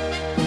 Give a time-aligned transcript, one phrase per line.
[0.00, 0.39] Thank you.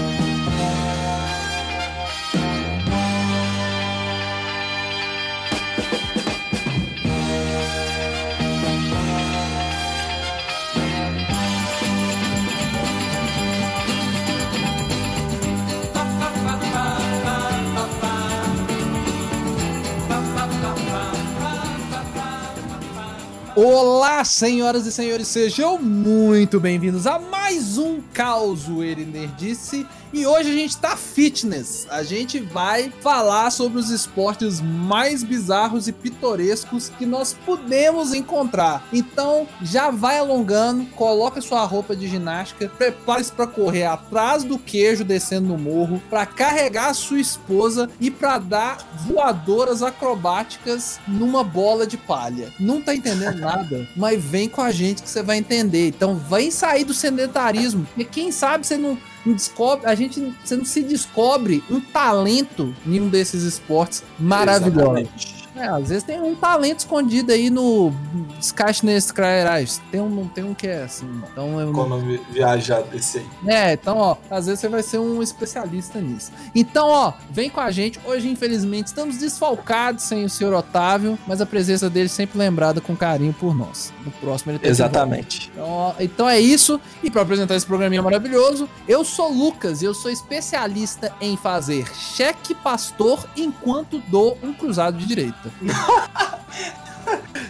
[23.55, 29.85] Olá, senhoras e senhores, sejam muito bem-vindos a mais um Caos Ele Nerdice.
[30.13, 31.87] E hoje a gente tá fitness.
[31.89, 38.87] A gente vai falar sobre os esportes mais bizarros e pitorescos que nós podemos encontrar.
[38.93, 45.03] Então, já vai alongando, coloca sua roupa de ginástica, prepare-se para correr atrás do queijo
[45.03, 48.77] descendo no morro, para carregar a sua esposa e para dar
[49.07, 52.53] voadoras acrobáticas numa bola de palha.
[52.59, 55.87] Não tá entendendo nada, mas vem com a gente que você vai entender.
[55.87, 60.55] Então, vem sair do sedentarismo, porque quem sabe você não não descobre, a gente você
[60.55, 65.42] não se descobre um talento em um desses esportes maravilhosos.
[65.55, 67.93] É, às vezes tem um talento escondido aí no
[68.39, 69.79] Skyshness Cryerize.
[69.91, 71.09] Tem um, tem um que é assim.
[71.31, 71.71] Então eu...
[71.71, 73.25] Qual nome viajar desse aí?
[73.47, 76.31] É, então, ó, às vezes você vai ser um especialista nisso.
[76.55, 77.99] Então, ó, vem com a gente.
[78.05, 82.95] Hoje, infelizmente, estamos desfalcados sem o senhor Otávio, mas a presença dele sempre lembrada com
[82.95, 83.93] carinho por nós.
[84.03, 85.51] No próximo ele tem Exatamente.
[85.53, 86.79] Então, ó, então é isso.
[87.03, 91.85] E para apresentar esse programinha maravilhoso, eu sou Lucas e eu sou especialista em fazer
[91.95, 95.05] cheque pastor enquanto dou um cruzado de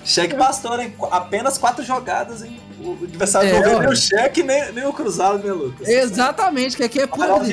[0.04, 0.94] cheque pastor, hein?
[1.12, 2.60] Apenas quatro jogadas, hein?
[2.80, 5.88] O adversário é, não ganha nem o cheque, nem, nem o cruzado, né, Lucas?
[5.88, 7.36] Exatamente, que aqui é pura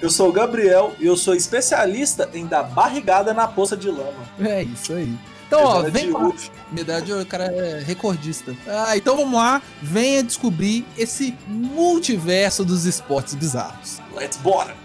[0.00, 4.28] Eu sou o Gabriel e eu sou especialista em dar barrigada na poça de lama.
[4.40, 5.14] É isso aí.
[5.46, 6.32] Então, ó, vem com
[6.70, 8.54] Medalha de ouro, o cara é recordista.
[8.68, 14.00] Ah, então vamos lá, venha descobrir esse multiverso dos esportes bizarros.
[14.14, 14.76] Let's bora!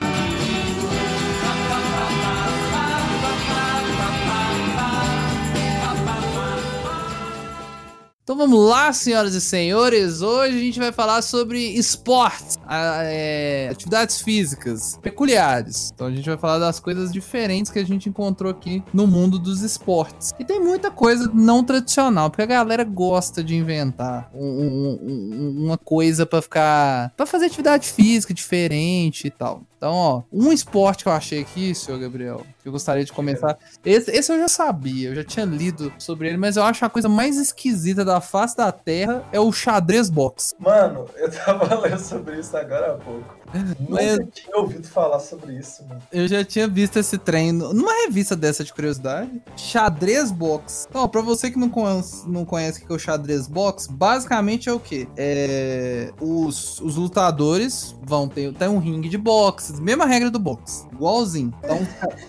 [8.25, 10.23] Então vamos lá, senhoras e senhores.
[10.23, 15.91] Hoje a gente vai falar sobre esportes, é, atividades físicas peculiares.
[15.93, 19.37] Então a gente vai falar das coisas diferentes que a gente encontrou aqui no mundo
[19.37, 20.33] dos esportes.
[20.39, 25.65] E tem muita coisa não tradicional, porque a galera gosta de inventar um, um, um,
[25.65, 29.61] uma coisa para ficar, para fazer atividade física diferente e tal.
[29.85, 33.55] Então, ó, um esporte que eu achei aqui, senhor Gabriel, que eu gostaria de começar.
[33.85, 36.89] Esse, esse, eu já sabia, eu já tinha lido sobre ele, mas eu acho a
[36.89, 40.55] coisa mais esquisita da face da Terra é o xadrez box.
[40.57, 43.45] Mano, eu tava lendo sobre isso agora há pouco.
[43.87, 46.01] Mas Nunca tinha ouvido falar sobre isso, mano.
[46.11, 49.41] Eu já tinha visto esse trem numa revista dessa de curiosidade.
[49.55, 50.87] Xadrez Box.
[50.89, 54.69] Então, pra você que não conhece, não conhece o que é o xadrez box, basicamente
[54.69, 55.07] é o quê?
[55.15, 60.85] É, os, os lutadores vão ter, ter um ringue de boxe, mesma regra do boxe,
[60.91, 61.53] igualzinho.
[61.63, 61.79] Então,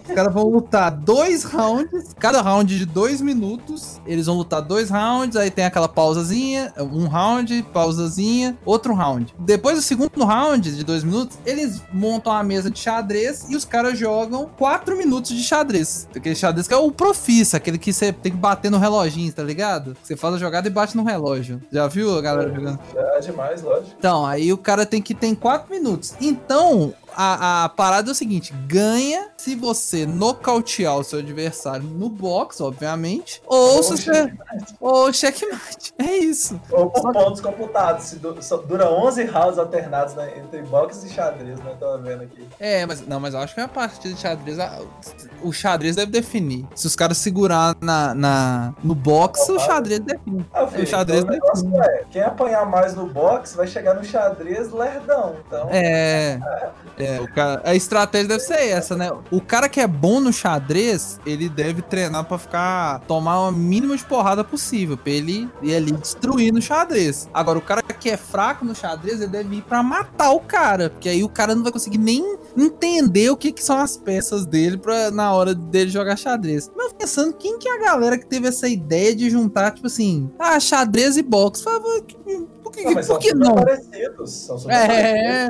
[0.09, 4.01] os caras vão lutar dois rounds, cada round de dois minutos.
[4.07, 9.35] Eles vão lutar dois rounds, aí tem aquela pausazinha, um round, pausazinha, outro round.
[9.39, 13.65] Depois do segundo round de dois minutos, eles montam a mesa de xadrez e os
[13.65, 16.09] caras jogam 4 minutos de xadrez.
[16.15, 19.43] Aquele xadrez que é o profissa, aquele que você tem que bater no reloginho, tá
[19.43, 19.97] ligado?
[20.03, 21.61] Você faz a jogada e bate no relógio.
[21.71, 22.79] Já viu a galera jogando?
[22.95, 23.95] É demais, lógico.
[23.99, 26.15] Então, aí o cara tem que ter 4 minutos.
[26.21, 32.09] Então, a, a parada é o seguinte: ganha se você nocautear o seu adversário no
[32.09, 34.33] box, obviamente, ou, ou se você.
[34.81, 35.95] Ou checkmate.
[35.97, 36.61] É isso.
[36.69, 38.07] Ou por pontos computados.
[38.07, 41.77] Se dura 11 rounds alternados né, entre boxe e xadrez, né?
[41.79, 42.45] Tô vendo aqui.
[42.59, 44.59] É, mas não, mas eu acho que é a partida de xadrez.
[45.41, 46.67] O xadrez deve definir.
[46.75, 50.45] Se os caras segurar na, na, no box, o xadrez define.
[50.53, 51.79] Ah, filho, o xadrez então, define.
[51.79, 55.37] É, quem apanhar mais no box vai chegar no xadrez lerdão.
[55.47, 56.41] Então, é.
[56.43, 56.71] é.
[56.99, 59.13] É, o cara, a estratégia deve ser essa, né?
[59.31, 63.97] O cara que é bom no xadrez, ele deve treinar para ficar tomar a mínima
[63.97, 67.29] de porrada possível, pra ele ir ali destruir no xadrez.
[67.33, 70.91] Agora, o cara que é fraco no xadrez, ele deve ir para matar o cara,
[70.91, 74.47] porque aí o cara não vai conseguir nem entender o que, que são as peças
[74.47, 76.71] dele pra, na hora dele jogar xadrez.
[76.77, 80.31] Mas pensando, quem que é a galera que teve essa ideia de juntar, tipo assim,
[80.39, 81.63] ah, xadrez e boxe?
[81.63, 82.05] Favor,
[82.67, 82.95] por que não?
[82.95, 83.55] Mas por que não?
[83.55, 85.49] Parecidos, são é,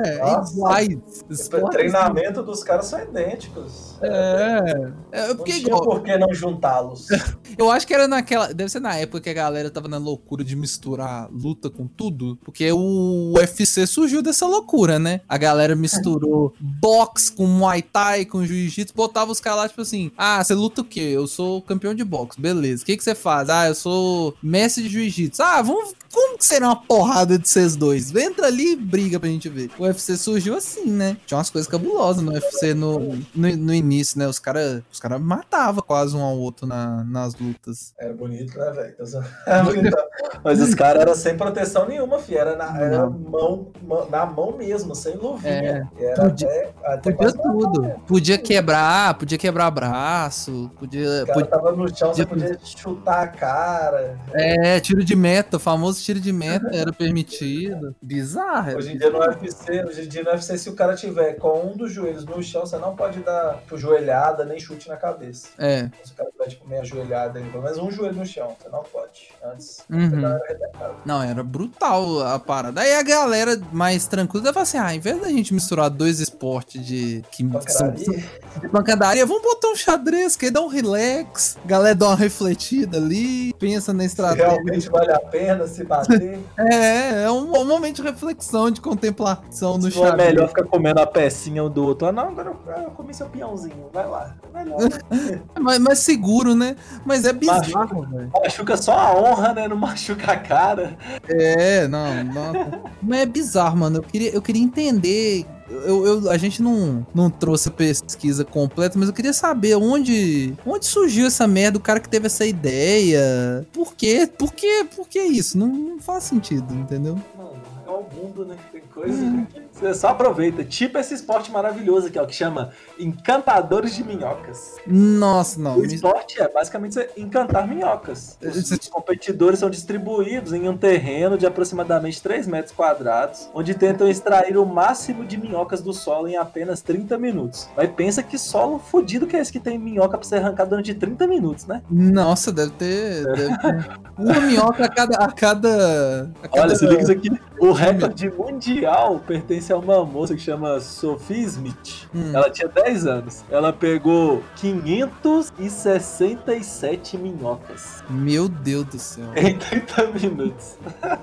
[0.51, 1.23] iguais.
[1.61, 3.96] O treinamento dos caras são idênticos.
[4.01, 4.91] É.
[5.11, 5.81] é porque não igual.
[5.81, 7.07] Por que não juntá-los?
[7.57, 8.53] Eu acho que era naquela.
[8.53, 12.37] Deve ser na época que a galera tava na loucura de misturar luta com tudo.
[12.43, 15.21] Porque o UFC surgiu dessa loucura, né?
[15.27, 20.11] A galera misturou boxe com muay thai, com jiu-jitsu, botava os caras lá, tipo assim:
[20.17, 20.99] ah, você luta o quê?
[20.99, 22.83] Eu sou campeão de boxe, beleza.
[22.83, 23.49] O que, que você faz?
[23.49, 25.41] Ah, eu sou mestre de jiu-jitsu.
[25.41, 25.95] Ah, vamos.
[26.13, 27.07] Como que será uma porra?
[27.07, 28.13] porrada de vocês dois.
[28.13, 29.69] Entra ali e briga pra gente ver.
[29.77, 31.15] O UFC surgiu assim, né?
[31.25, 34.27] Tinha umas coisas cabulosas no UFC no, no, no início, né?
[34.27, 37.93] Os caras os cara matavam quase um ao outro na, nas lutas.
[37.97, 38.95] Era bonito, né, velho?
[40.43, 42.37] Mas os caras eram sem proteção nenhuma, fi.
[42.37, 45.89] Era na era mão, mão, na mão mesmo, sem luvinha.
[45.97, 47.91] É, era podia, até, até podia tudo.
[48.05, 51.23] Podia quebrar, podia quebrar braço, podia.
[51.23, 54.19] O cara podia, tava no chão, podia, você podia chutar a cara.
[54.33, 57.95] É, tiro de meta, o famoso tiro de meta era permitido.
[58.01, 58.77] Bizarro.
[58.77, 61.71] Hoje em dia no UFC, hoje em dia no UFC, se o cara tiver com
[61.71, 65.49] um dos joelhos no chão, você não pode dar joelhada nem chute na cabeça.
[65.57, 65.89] É.
[66.03, 66.15] Se o
[66.47, 69.29] tipo meio ajoelhado, pelo menos um joelho no chão, você não pode.
[69.43, 70.25] Antes, uhum.
[70.25, 72.81] era Não, era brutal a parada.
[72.81, 76.19] Aí a galera mais tranquila vai falar assim: ah, em vez da gente misturar dois
[76.19, 77.23] esportes de.
[77.31, 81.95] Que são, de pancadaria, vamos botar um xadrez, que aí dá um relax, a galera
[81.95, 84.49] dá uma refletida ali, pensa na estratégia.
[84.49, 86.39] Realmente vale a pena se bater.
[86.57, 90.13] é, é um, um, momento de reflexão, de contemplação no xadrez.
[90.13, 92.07] é melhor ficar comendo a pecinha um do outro.
[92.07, 94.35] Ah, não, agora eu, eu comi seu peãozinho, vai lá.
[95.59, 95.99] mas, mas
[96.37, 96.75] seguro, né?
[97.05, 98.31] Mas é bizarro, velho.
[98.33, 99.67] Machuca só a honra, né?
[99.67, 100.97] Não machuca a cara.
[101.27, 102.83] É, não, não.
[103.01, 103.97] Mas é bizarro, mano.
[103.97, 108.97] Eu queria, eu queria entender eu, eu, a gente não, não trouxe a pesquisa completa,
[108.97, 113.67] mas eu queria saber onde, onde surgiu essa merda, o cara que teve essa ideia.
[113.73, 114.29] Por quê?
[114.37, 114.85] Por quê?
[114.95, 115.57] Por que isso?
[115.57, 117.19] Não, não faz sentido, entendeu?
[117.37, 117.51] Mano,
[117.85, 118.55] é o mundo, né?
[118.71, 119.45] Tem coisa hum.
[119.45, 120.63] que você só aproveita.
[120.63, 124.75] Tipo esse esporte maravilhoso aqui, ó, que chama Encantadores de Minhocas.
[124.85, 125.77] Nossa, não.
[125.77, 128.37] O esporte é basicamente encantar minhocas.
[128.41, 134.07] Os, os competidores são distribuídos em um terreno de aproximadamente 3 metros quadrados, onde tentam
[134.07, 137.69] extrair o máximo de minhocas do solo em apenas 30 minutos.
[137.75, 140.93] Mas pensa que solo fodido que é esse que tem minhoca pra ser arrancada durante
[140.93, 141.81] 30 minutos, né?
[141.89, 146.61] Nossa, deve ter, deve ter uma minhoca a cada, a cada, a cada...
[146.63, 147.29] Olha, se liga isso aqui.
[147.59, 152.07] O recorde mundial pertence a uma moça que chama Sophie Smith.
[152.13, 152.31] Hum.
[152.33, 153.43] Ela tinha 10 anos.
[153.49, 158.03] Ela pegou 567 minhocas.
[158.09, 159.25] Meu Deus do céu.
[159.35, 160.77] Em 30 minutos.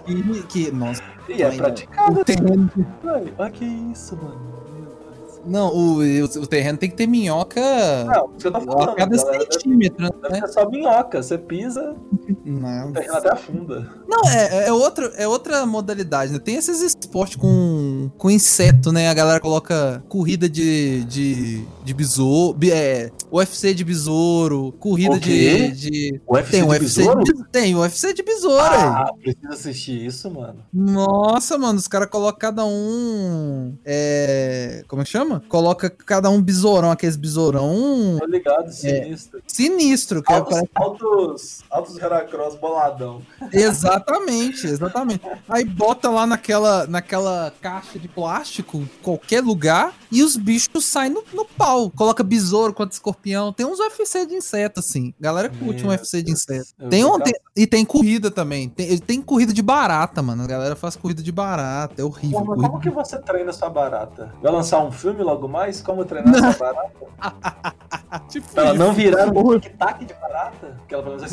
[0.05, 1.03] Que, que nossa.
[1.29, 2.23] E é praticado.
[3.39, 4.65] Olha que isso, mano.
[5.47, 7.61] Não, o, o, o, terreno tem que ter minhoca.
[8.05, 8.91] Não, você tá falando.
[8.91, 10.41] A cada centímetro, né?
[10.43, 11.23] É só minhoca.
[11.23, 11.95] Você pisa,
[12.45, 12.89] não.
[12.89, 13.93] o terreno até afunda.
[14.09, 16.39] Não, é, é, outra, é outra modalidade, né?
[16.39, 19.09] Tem esses esportes com, com inseto, né?
[19.09, 22.59] A galera coloca corrida de, de, de besouro.
[22.71, 26.21] É, UFC de besouro, corrida de, de.
[26.29, 27.25] UFC tem de UFC besouro?
[27.25, 28.65] De, tem UFC de besouro.
[28.65, 29.23] Ah, aí.
[29.23, 30.65] precisa assistir isso, mano.
[30.73, 33.77] Nossa, mano, os caras colocam cada um.
[33.85, 34.85] É.
[34.87, 35.25] Como é que chama?
[35.25, 35.43] chama?
[35.49, 38.17] Coloca cada um besourão, aqueles besourão.
[38.19, 39.39] Tô ligado, sinistro.
[39.39, 40.23] É, sinistro.
[40.23, 43.23] Que altos, é, altos, altos Heracross boladão.
[43.53, 45.23] Exatamente, exatamente.
[45.49, 51.25] Aí bota lá naquela, naquela caixa de plástico, qualquer lugar, e os bichos saem no,
[51.33, 51.91] no pau.
[51.91, 53.53] Coloca besouro contra escorpião.
[53.53, 55.15] Tem uns UFC de inseto, assim.
[55.21, 56.75] Galera curte um UFC de inseto.
[56.89, 58.69] Tem um, tem, e tem corrida também.
[58.69, 60.45] Tem, tem corrida de barata, mano.
[60.45, 62.01] A galera faz corrida de barata.
[62.01, 62.41] É horrível.
[62.41, 64.33] Pô, mas como que você treina sua barata?
[64.43, 65.81] Vai lançar um filme logo mais?
[65.81, 66.93] Como treinar essa barata?
[68.29, 70.77] tipo pra ela não virar um tic-tac de barata?
[70.87, 71.33] Que ela pelo menos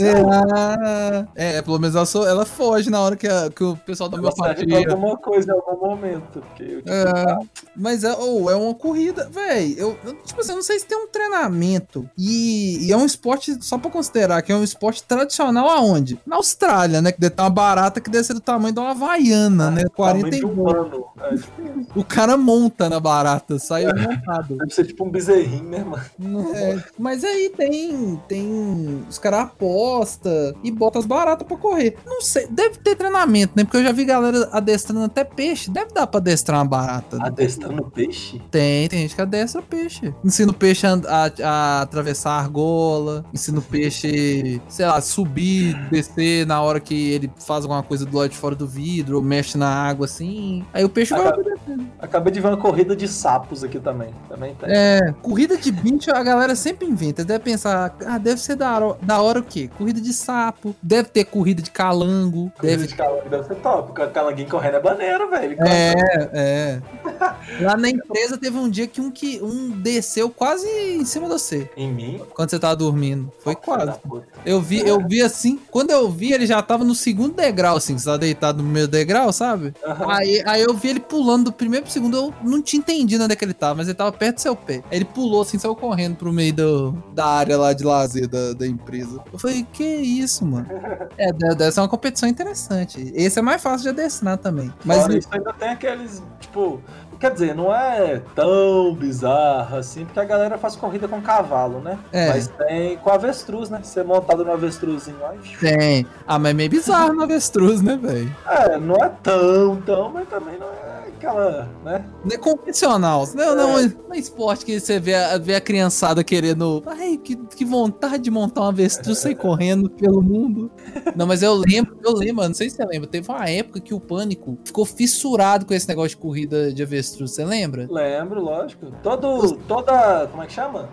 [1.36, 4.18] é, é, pelo menos ela, ela foge na hora que, a, que o pessoal da
[4.18, 4.90] minha família...
[4.90, 6.44] alguma coisa em algum momento.
[6.52, 9.76] Porque é, mas é, ou é uma corrida, véi.
[9.78, 12.10] Eu, eu, tipo assim, eu não sei se tem um treinamento.
[12.18, 16.20] E, e, é um esporte, só pra considerar, que é um esporte tradicional aonde?
[16.26, 17.12] Na Austrália, né?
[17.12, 19.84] Que deve ter uma barata que deve ser do tamanho de uma Havaiana, ah, né?
[19.96, 21.92] 40 e um é, tipo...
[21.96, 24.58] O cara monta na barata, sai montado.
[24.58, 26.54] Deve ser tipo um bezerrinho, né, mano?
[26.54, 28.22] É, mas aí tem.
[28.28, 31.98] tem os caras aposta e bota as baratas pra correr.
[32.06, 33.64] Não sei, deve ter treinamento, né?
[33.64, 35.70] Porque eu já vi galera adestrando até peixe.
[35.70, 37.18] Deve dar pra adestrar uma barata.
[37.18, 37.26] Né?
[37.26, 38.42] Adestrando peixe?
[38.50, 40.14] Tem, tem gente que adestra peixe.
[40.24, 43.26] Ensina o peixe a, a, a atravessar a argola.
[43.34, 48.18] Ensina o peixe, sei lá, subir, descer na hora que ele faz alguma coisa do
[48.18, 50.66] lado de fora do vidro, ou mexe na água assim.
[50.74, 51.52] Aí o peixe Acab vai.
[52.00, 54.14] Acabei de ver uma corrida de sapos aqui também.
[54.28, 54.70] Também tem.
[54.72, 57.24] É, corrida de bicho a galera sempre inventa.
[57.24, 59.70] Deve pensar, ah, deve ser da hora, da hora o quê?
[59.78, 62.52] Corrida de sapo, deve ter corrida de calango.
[62.58, 62.88] Corrida deve...
[62.88, 65.58] de calango deve ser top, porque calanguinho correndo é maneiro, velho.
[65.60, 66.82] É, é.
[67.62, 71.34] Lá na empresa teve um dia que um, que um desceu quase em cima de
[71.34, 71.70] você.
[71.76, 72.22] Em mim?
[72.34, 73.32] Quando você tava dormindo.
[73.40, 74.00] Foi quase.
[74.46, 77.98] Eu vi, eu vi assim, quando eu vi, ele já tava no segundo degrau, assim,
[77.98, 79.74] você tá deitado no meio degrau, sabe?
[79.86, 80.10] Uhum.
[80.10, 83.34] Aí, aí eu vi ele pulando do primeiro pro segundo, eu não tinha entendido onde
[83.34, 84.84] é que ele tava, mas ele tava perto do seu pé.
[84.90, 88.54] Aí ele pulou assim, saiu correndo pro meio do, da área lá de lazer da,
[88.54, 89.20] da empresa.
[89.32, 90.68] Eu falei, que isso, mano?
[91.18, 93.12] É, deve ser uma competição interessante.
[93.14, 94.74] Esse é mais fácil de adestrar também.
[94.84, 96.82] Mas Fora isso ainda tem aqueles, tipo,
[97.20, 102.00] quer dizer, não é tão bizarro assim, porque a galera faz corrida com cavalo, né?
[102.12, 102.30] É.
[102.30, 103.80] Mas tem com avestruz, né?
[103.82, 105.34] Você montado no avestruzinho lá.
[105.60, 106.06] tem.
[106.28, 108.36] Ah, mas é meio bizarro no avestruz, né, velho?
[108.48, 110.91] É, não é tão, tão, mas também não é
[111.22, 112.06] aquela, né?
[112.26, 113.28] Não é convencional.
[113.36, 113.88] Não, não, É.
[113.88, 116.82] não é esporte que você vê a, vê a criançada querendo.
[116.86, 120.72] Ai, que, que vontade de montar um avestruz sair correndo pelo mundo.
[121.16, 123.94] Não, mas eu lembro, eu lembro, não sei se você lembra, teve uma época que
[123.94, 127.88] o pânico ficou fissurado com esse negócio de corrida de avestruz, você lembra?
[127.90, 128.88] Lembro, lógico.
[129.04, 130.90] Todo, toda, como é que chama?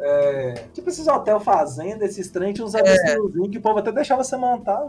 [0.00, 4.22] É, tipo esses hotel fazenda, esses trem, tinha uns avestruzinhos que o povo até deixava
[4.22, 4.80] você montar.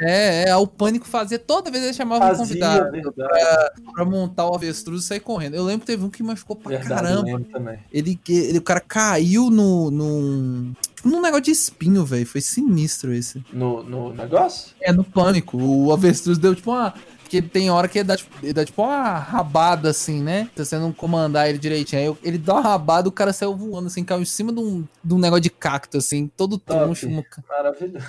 [0.00, 3.82] É, é, o pânico fazia toda vez ele chamava um Fazia, convidado verdade.
[3.92, 5.54] pra montar o avestruz e sair correndo.
[5.54, 7.78] Eu lembro que teve um que machucou pra Verdade, caramba.
[7.92, 10.72] Ele, ele, o cara caiu no, num,
[11.04, 12.26] num negócio de espinho, velho.
[12.26, 13.44] Foi sinistro esse.
[13.52, 14.72] No, no negócio?
[14.80, 15.56] É, no pânico.
[15.56, 16.94] O avestruz deu tipo uma.
[17.24, 20.48] Porque tem hora que ele dá, tipo, ele dá tipo uma rabada assim, né?
[20.54, 22.12] Se você não comandar ele direitinho.
[22.12, 24.84] Aí ele dá uma rabada, o cara saiu voando assim, caiu em cima de um,
[25.02, 27.08] de um negócio de cacto, assim, todo troncho.
[27.48, 28.06] Maravilhoso.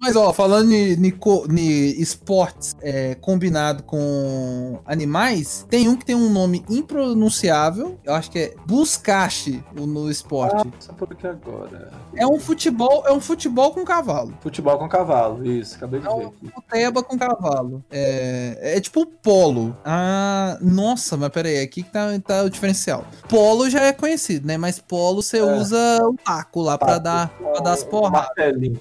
[0.00, 6.64] Mas, ó, falando de esportes é, combinado com animais, tem um que tem um nome
[6.70, 7.98] impronunciável.
[8.04, 10.68] Eu acho que é Buscache o- no esporte.
[10.78, 11.92] Só por aqui agora.
[12.14, 14.32] É um futebol, é um futebol com cavalo.
[14.40, 16.50] Futebol com cavalo, isso, acabei de É ver um aqui.
[16.54, 17.84] futeba com cavalo.
[17.90, 19.76] É, é tipo polo.
[19.84, 23.04] Ah, nossa, mas peraí, aqui que tá, tá o diferencial.
[23.28, 24.56] Polo já é conhecido, né?
[24.56, 25.42] Mas polo você É.
[25.44, 28.30] usa o taco lá pra dar, pra dar as Um porradas.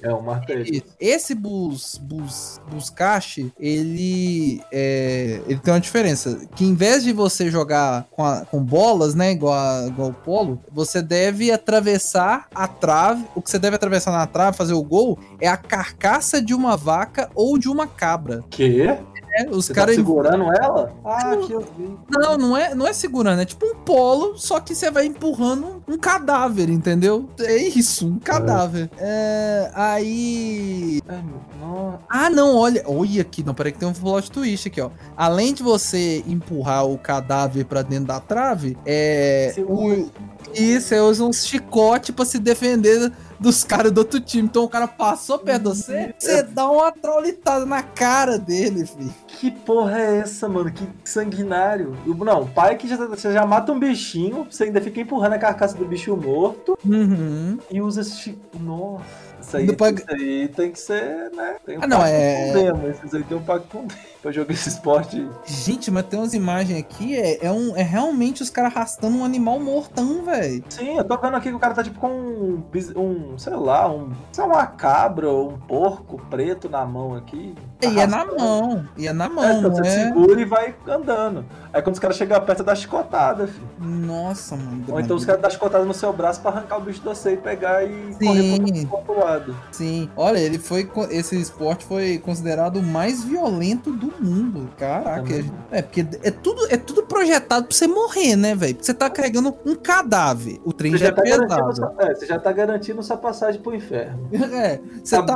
[0.01, 0.21] é um
[0.69, 0.83] Isso.
[0.99, 6.39] Esse bus, bus, buscache, ele é, ele tem uma diferença.
[6.55, 10.13] Que em vez de você jogar com, a- com bolas, né, igual, a- igual o
[10.13, 13.25] polo, você deve atravessar a trave.
[13.35, 16.75] O que você deve atravessar na trave, fazer o gol, é a carcaça de uma
[16.77, 18.43] vaca ou de uma cabra.
[18.49, 18.97] Quê?
[19.37, 19.95] É, os Você tá caras.
[19.95, 20.93] segurando ela?
[21.03, 21.97] Ah, que eu vi.
[22.09, 25.83] Não, não é, não é segurando, é tipo um polo, só que você vai empurrando
[25.87, 27.27] um cadáver, entendeu?
[27.39, 28.89] É isso, um cadáver.
[28.97, 31.01] É, aí.
[31.07, 31.23] Ai,
[31.59, 31.99] nossa.
[32.09, 34.89] Ah, não, olha, olha aqui, não, peraí que tem um plot twist aqui, ó.
[35.17, 39.51] Além de você empurrar o cadáver pra dentro da trave, é.
[39.53, 40.09] Você O,
[40.53, 44.43] isso, você usa um chicote pra se defender dos caras do outro time.
[44.47, 49.13] Então o cara passou perto de você, você dá uma traulitada na cara dele, filho.
[49.27, 50.71] Que porra é essa, mano?
[50.71, 51.95] Que sanguinário.
[52.05, 55.37] Não, o pai que já, você já mata um bichinho, você ainda fica empurrando a
[55.37, 57.57] carcaça do bicho morto Uhum.
[57.69, 58.15] e usa esse.
[58.17, 59.25] chi- Nossa.
[59.41, 61.55] Isso aí, Depois- isso aí tem que ser, né?
[61.63, 63.03] Tem um Ah, não, é- com Deus.
[63.03, 65.29] Isso aí tem um pacto com Deus pra jogar esse esporte.
[65.45, 69.23] Gente, mas tem umas imagens aqui, é, é, um, é realmente os caras arrastando um
[69.23, 70.63] animal mortão, velho.
[70.67, 72.63] Sim, eu tô vendo aqui que o cara tá tipo com um,
[72.95, 77.53] um sei lá, um, sei lá, uma cabra ou um porco preto na mão aqui.
[77.83, 80.05] E é na mão, e é na É, mão, então não você é?
[80.07, 81.45] segura e vai andando.
[81.71, 83.69] Aí quando os caras chegam perto, dá chicotada, filho.
[83.79, 84.85] Nossa, mano.
[84.87, 87.37] Ou então os caras dão chicotada no seu braço pra arrancar o bicho você e
[87.37, 88.25] pegar e Sim.
[88.25, 89.55] correr pro outro lado.
[89.71, 90.09] Sim.
[90.15, 90.89] Olha, ele foi.
[91.11, 94.69] Esse esporte foi considerado o mais violento do mundo.
[94.77, 95.21] Caraca.
[95.23, 95.51] Também.
[95.71, 98.75] É, porque é tudo, é tudo projetado pra você morrer, né, velho?
[98.75, 100.59] Porque você tá carregando um cadáver.
[100.63, 102.01] O trem Você já, já, é tá garantindo pesado.
[102.01, 104.29] é, você já tá garantindo sua passagem pro inferno.
[104.55, 105.35] É, você tá.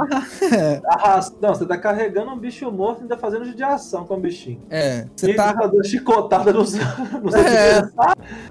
[0.87, 4.61] Arrasta, não, você tá carregando um bicho morto e ainda fazendo judiação com o bichinho.
[4.69, 5.53] É, Você você tá.
[5.53, 6.73] tá dando chicotada nos,
[7.21, 7.81] nos É.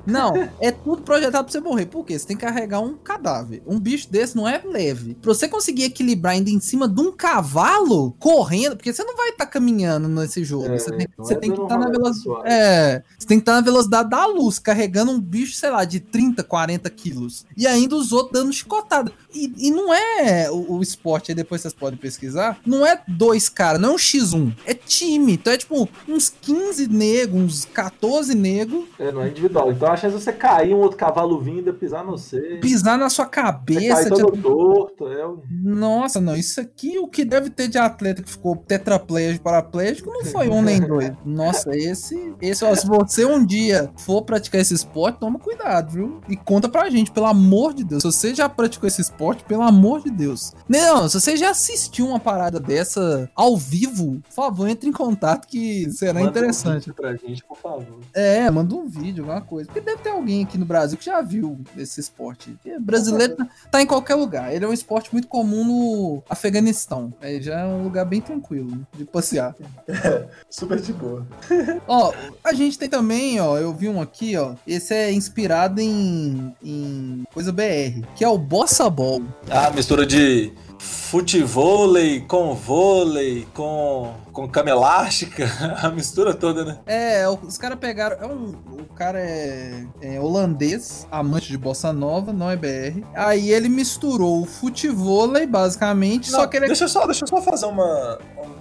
[0.06, 1.86] Não, é tudo projetado pra você morrer.
[1.86, 2.18] Por quê?
[2.18, 3.62] Você tem que carregar um cadáver.
[3.66, 5.14] Um bicho desse não é leve.
[5.14, 9.30] Pra você conseguir equilibrar ainda em cima de um cavalo correndo, porque você não vai
[9.30, 10.66] estar caminhando nesse jogo.
[10.66, 12.42] É, você tem, você é tem que estar na rolê velocidade.
[12.46, 16.00] É, você tem que estar na velocidade da luz, carregando um bicho, sei lá, de
[16.00, 17.44] 30, 40 quilos.
[17.56, 19.12] E ainda os outros dando chicotada.
[19.34, 22.58] E, e não é o, o esporte, aí depois vocês podem pesquisar.
[22.66, 24.52] Não é dois caras, não é um X1.
[24.66, 25.32] É time.
[25.34, 29.70] Então é tipo uns 15 negros, uns 14 negros É, não é individual.
[29.72, 32.58] Então a chance de você cair, um outro cavalo vindo e pisar no você.
[32.60, 33.94] pisar na sua Você cabeça.
[33.94, 35.06] cai te- todo torto.
[35.08, 35.24] É,
[35.62, 40.24] Nossa, não, isso aqui, o que deve ter de atleta que ficou tetraplégico, paraplégico, não
[40.24, 41.12] foi um nem dois.
[41.24, 46.20] Nossa, esse, esse, ó, se você um dia for praticar esse esporte, toma cuidado, viu?
[46.28, 48.02] E conta pra gente, pelo amor de Deus.
[48.02, 50.52] Se você já praticou esse esporte, pelo amor de Deus.
[50.68, 55.46] Não, se você já assistiu uma parada dessa ao vivo, por favor, entre em contato
[55.46, 56.80] que será manda um interessante.
[56.80, 58.00] vídeo pra gente, por favor.
[58.14, 59.66] É, manda um vídeo, alguma coisa.
[59.66, 62.50] Porque deve ter alguém aqui no Brasil que já viu esse esporte.
[62.50, 64.54] Porque brasileiro tá, tá em qualquer lugar.
[64.54, 67.12] Ele é um esporte muito comum no Afeganistão.
[67.20, 69.54] É, já é um lugar bem tranquilo de passear.
[70.50, 71.26] Super de boa.
[71.86, 72.12] Ó,
[72.44, 74.54] a gente tem também, ó, eu vi um aqui, ó.
[74.66, 79.22] Esse é inspirado em, em coisa BR, que é o Bossa Ball.
[79.50, 85.50] Ah, mistura de futevôlei com vôlei, com, com cama elástica,
[85.82, 86.78] a mistura toda, né?
[86.86, 88.16] É, os caras pegaram.
[88.20, 93.02] É um, o cara é, é, holandês, amante de bossa nova, não é BR.
[93.14, 96.66] Aí ele misturou o futevôlei, basicamente, não, só que ele.
[96.66, 98.57] Deixa eu só, deixa eu só fazer uma, uma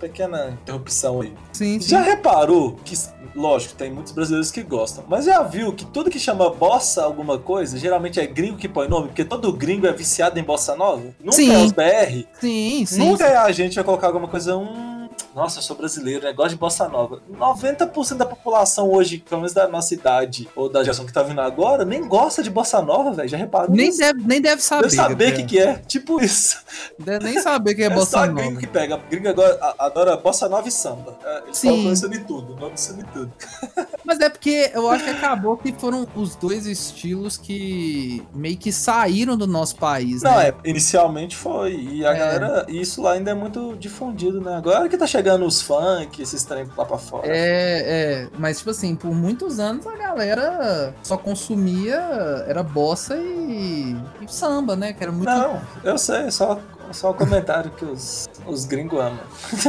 [0.00, 1.32] pequena interrupção aí.
[1.52, 1.88] Sim, sim.
[1.88, 2.96] Já reparou que
[3.34, 5.04] lógico, tem muitos brasileiros que gostam.
[5.08, 8.88] Mas já viu que tudo que chama bossa alguma coisa, geralmente é gringo que põe
[8.88, 9.08] nome?
[9.08, 11.02] Porque todo gringo é viciado em bossa nova?
[11.20, 11.52] Nunca Sim.
[11.52, 12.26] é os BR?
[12.40, 12.98] Sim, sim.
[12.98, 13.32] Nunca sim.
[13.32, 15.08] é a gente vai colocar alguma coisa, um.
[15.40, 16.32] Nossa, eu sou brasileiro, né?
[16.34, 17.22] Gosto de bossa nova.
[17.32, 21.40] 90% da população hoje, pelo menos da nossa idade, ou da geração que tá vindo
[21.40, 23.26] agora, nem gosta de bossa nova, velho.
[23.28, 24.00] Já reparou Nem nisso?
[24.00, 24.82] deve, nem deve saber.
[24.82, 25.74] Deve saber o que, que é.
[25.86, 26.58] Tipo isso.
[26.98, 28.32] Deve nem saber o que é, É, bossa só nova.
[28.40, 28.98] gringo que pega.
[29.10, 31.16] Gringo agora adora bossa nova e samba.
[31.24, 31.90] É, Eles Sim.
[31.90, 32.54] isso de tudo.
[32.56, 33.32] Nome de tudo.
[34.04, 38.72] Mas é porque eu acho que acabou que foram os dois estilos que meio que
[38.72, 40.48] saíram do nosso país, Não, né?
[40.48, 41.76] é, inicialmente foi.
[41.76, 42.18] E a É.
[42.18, 44.56] galera, isso lá ainda é muito difundido, né?
[44.56, 47.26] Agora que tá chegando os funk, esses trem lá pra fora.
[47.26, 51.96] É, é, mas tipo assim, por muitos anos a galera só consumia
[52.46, 54.92] era bossa e, e samba, né?
[54.92, 56.58] Que era muito Não, eu sei, é só,
[56.92, 59.20] só um comentário que os, os gringos amam.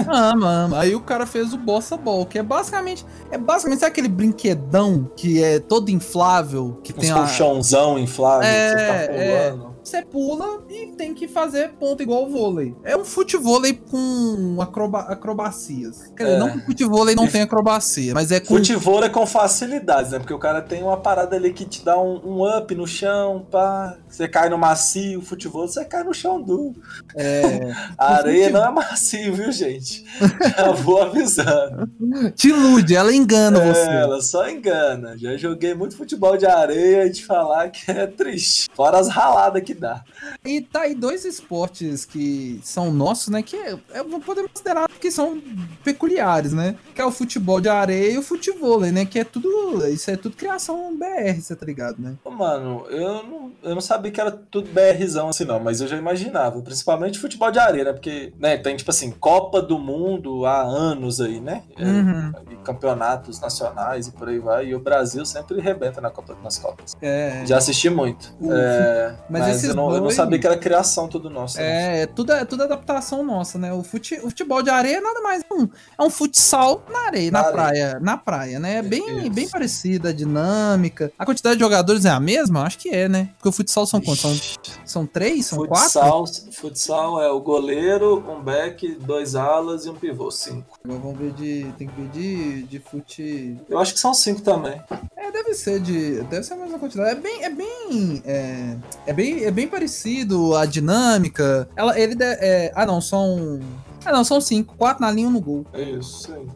[0.08, 0.80] ama, ama.
[0.80, 5.44] Aí o cara fez o bossa ball, que é basicamente é basicamente aquele brinquedão que
[5.44, 9.71] é todo inflável, que Uns tem uma colchãozão inflável É, que você tá é.
[9.84, 12.76] Você pula e tem que fazer ponto igual o vôlei.
[12.84, 16.12] É um futevôlei com acroba acrobacias.
[16.16, 16.40] Quer dizer, É.
[16.40, 20.20] não que o futevôlei não tem acrobacia, mas é com Futebol é com facilidades, né?
[20.20, 23.46] Porque o cara tem uma parada ali que te dá um, um up no chão,
[23.50, 23.98] pá.
[24.08, 26.76] Você cai no macio, futebol, você cai no chão duro.
[27.16, 30.06] é, A areia não é macio, viu, gente?
[30.58, 31.90] Já vou avisando.
[32.36, 33.90] te ilude, ela engana É, você.
[33.90, 35.18] ela só engana.
[35.18, 38.68] Já joguei muito futebol de areia e te falar que é triste.
[38.76, 40.04] Fora as raladas que dá.
[40.46, 43.42] E tá aí dois esportes que são nossos, né?
[43.42, 45.42] Que é, é, podemos considerar que são
[45.84, 46.76] peculiares, né?
[46.94, 49.06] Que é o futebol de areia e o futevôlei, né?
[49.06, 49.88] Que é tudo.
[49.88, 52.16] Isso é tudo criação BR, você tá ligado, né?
[52.24, 55.88] Ô, Mano, eu não, eu não sabia que era tudo BRzão assim, não, mas eu
[55.88, 56.62] já imaginava.
[56.62, 57.94] Principalmente futebol de areia, né?
[57.94, 61.64] Porque, né, tem, tipo assim, Copa do Mundo há anos aí, né?
[61.78, 62.32] É, Uhum.
[62.52, 64.68] e campeonatos nacionais e por aí vai.
[64.68, 66.96] E o Brasil sempre rebenta na Copa, nas Copas.
[67.02, 67.44] É.
[67.46, 68.34] Já assisti muito.
[68.52, 71.58] É, mas mas esses eu, não, eu não dois- sabia que era criação tudo nosso.
[71.58, 72.00] né?
[72.00, 73.74] É, é tudo, é tudo adaptação nossa, né?
[73.74, 77.32] O, fute, o futebol de areia é nada mais um, é um futsal na areia,
[77.32, 78.76] na, Na praia, na praia, né?
[78.78, 79.30] É bem, Isso.
[79.32, 81.12] bem parecida a dinâmica.
[81.18, 82.64] A quantidade de jogadores é a mesma?
[82.64, 83.30] Acho que é, né?
[83.38, 84.22] Porque o futsal são quantos?
[84.22, 84.38] São,
[84.86, 85.46] são três?
[85.48, 85.84] São quatro?
[85.86, 90.80] Futsal, futsal é o goleiro, um back, dois alas e um pivô, cinco.
[90.84, 91.72] Agora Vamos ver de.
[91.78, 93.58] Tem que ver de, de fute.
[93.70, 94.82] Eu acho que são cinco também.
[95.16, 96.22] É, deve ser de.
[96.24, 97.10] Deve ser a mesma quantidade.
[97.12, 97.44] É bem.
[97.44, 98.22] É bem.
[98.26, 98.76] É,
[99.08, 101.68] é bem, é bem parecido a dinâmica.
[101.76, 103.60] Ela, ele é, Ah, não, são.
[104.04, 104.76] Ah, não, são cinco.
[104.78, 105.66] Quatro na linha um no gol.
[105.74, 106.48] É isso, sim.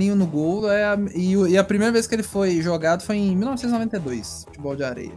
[0.00, 0.70] E um no gol.
[0.70, 4.84] É e, e a primeira vez que ele foi jogado foi em 1992, futebol de
[4.84, 5.12] areia.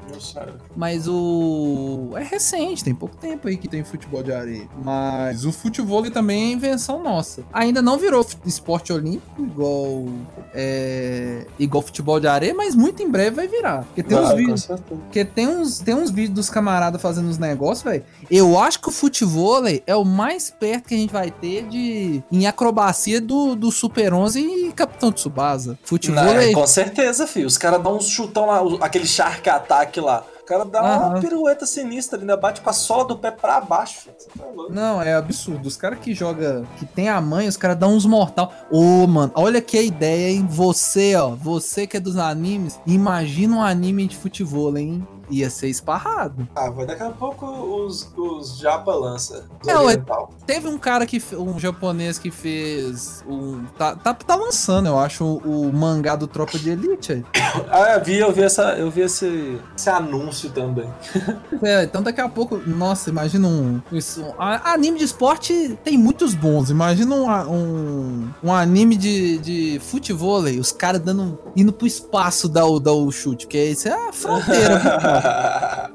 [0.76, 2.12] Mas o.
[2.16, 4.68] É recente, tem pouco tempo aí que tem futebol de areia.
[4.84, 7.44] Mas o futebol também é invenção nossa.
[7.54, 10.06] Ainda não virou esporte olímpico, igual.
[10.54, 13.84] É, igual futebol de areia, mas muito em breve vai virar.
[13.84, 14.66] Porque tem uns Vai, com vídeos.
[14.88, 18.04] Porque tem uns, tem uns vídeos dos camaradas fazendo os negócios, velho.
[18.30, 22.24] Eu acho que o futebol é o mais perto que a gente vai ter de
[22.32, 25.78] em acrobacia do, do Super 11 e Capitão Tsubasa.
[25.84, 26.52] Futebol Não, é.
[26.52, 27.48] com certeza, filho.
[27.48, 30.24] Os caras dão uns chutão lá, aquele shark attack lá.
[30.42, 31.20] O cara dá uma Aham.
[31.22, 34.10] pirueta sinistra, ainda bate com a sola do pé pra baixo.
[34.38, 34.44] tá.
[34.70, 35.66] Não, é absurdo.
[35.68, 38.52] Os caras que joga, que tem a mãe, os caras dão uns mortal.
[38.70, 40.46] Ô, mano, olha que ideia, hein?
[40.50, 45.08] Você, ó, você que é dos animes, imagina um anime de futebol, hein?
[45.32, 46.48] Ia ser esparrado.
[46.56, 49.46] Ah, vai daqui a pouco os, os japa lança.
[49.62, 50.30] Os É, oriental.
[50.46, 55.24] Teve um cara que um japonês que fez um tá, tá, tá lançando, eu acho,
[55.24, 57.14] o, o mangá do Tropa de Elite.
[57.14, 57.26] aí.
[57.70, 60.90] Ah, eu vi, eu vi, essa, eu vi esse, esse anúncio também.
[61.64, 65.96] É, então daqui a pouco, nossa, imagina um, isso, um a- anime de esporte tem
[65.98, 66.70] muitos bons.
[66.72, 72.66] Imagina um, um, um anime de, de futevôlei, os caras dando indo pro espaço dar
[72.66, 74.82] o, dar o chute, que é isso é a fronteira?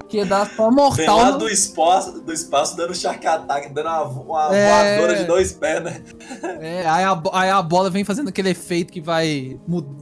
[0.08, 1.16] que dá só mortal.
[1.16, 4.02] Vem lá no- do espaço, do espaço dando shark attack, dando uma,
[4.48, 4.96] uma É.
[4.96, 6.00] voadora de dois pés, né?
[6.60, 9.58] É, aí a, aí a bola vem fazendo aquele efeito que vai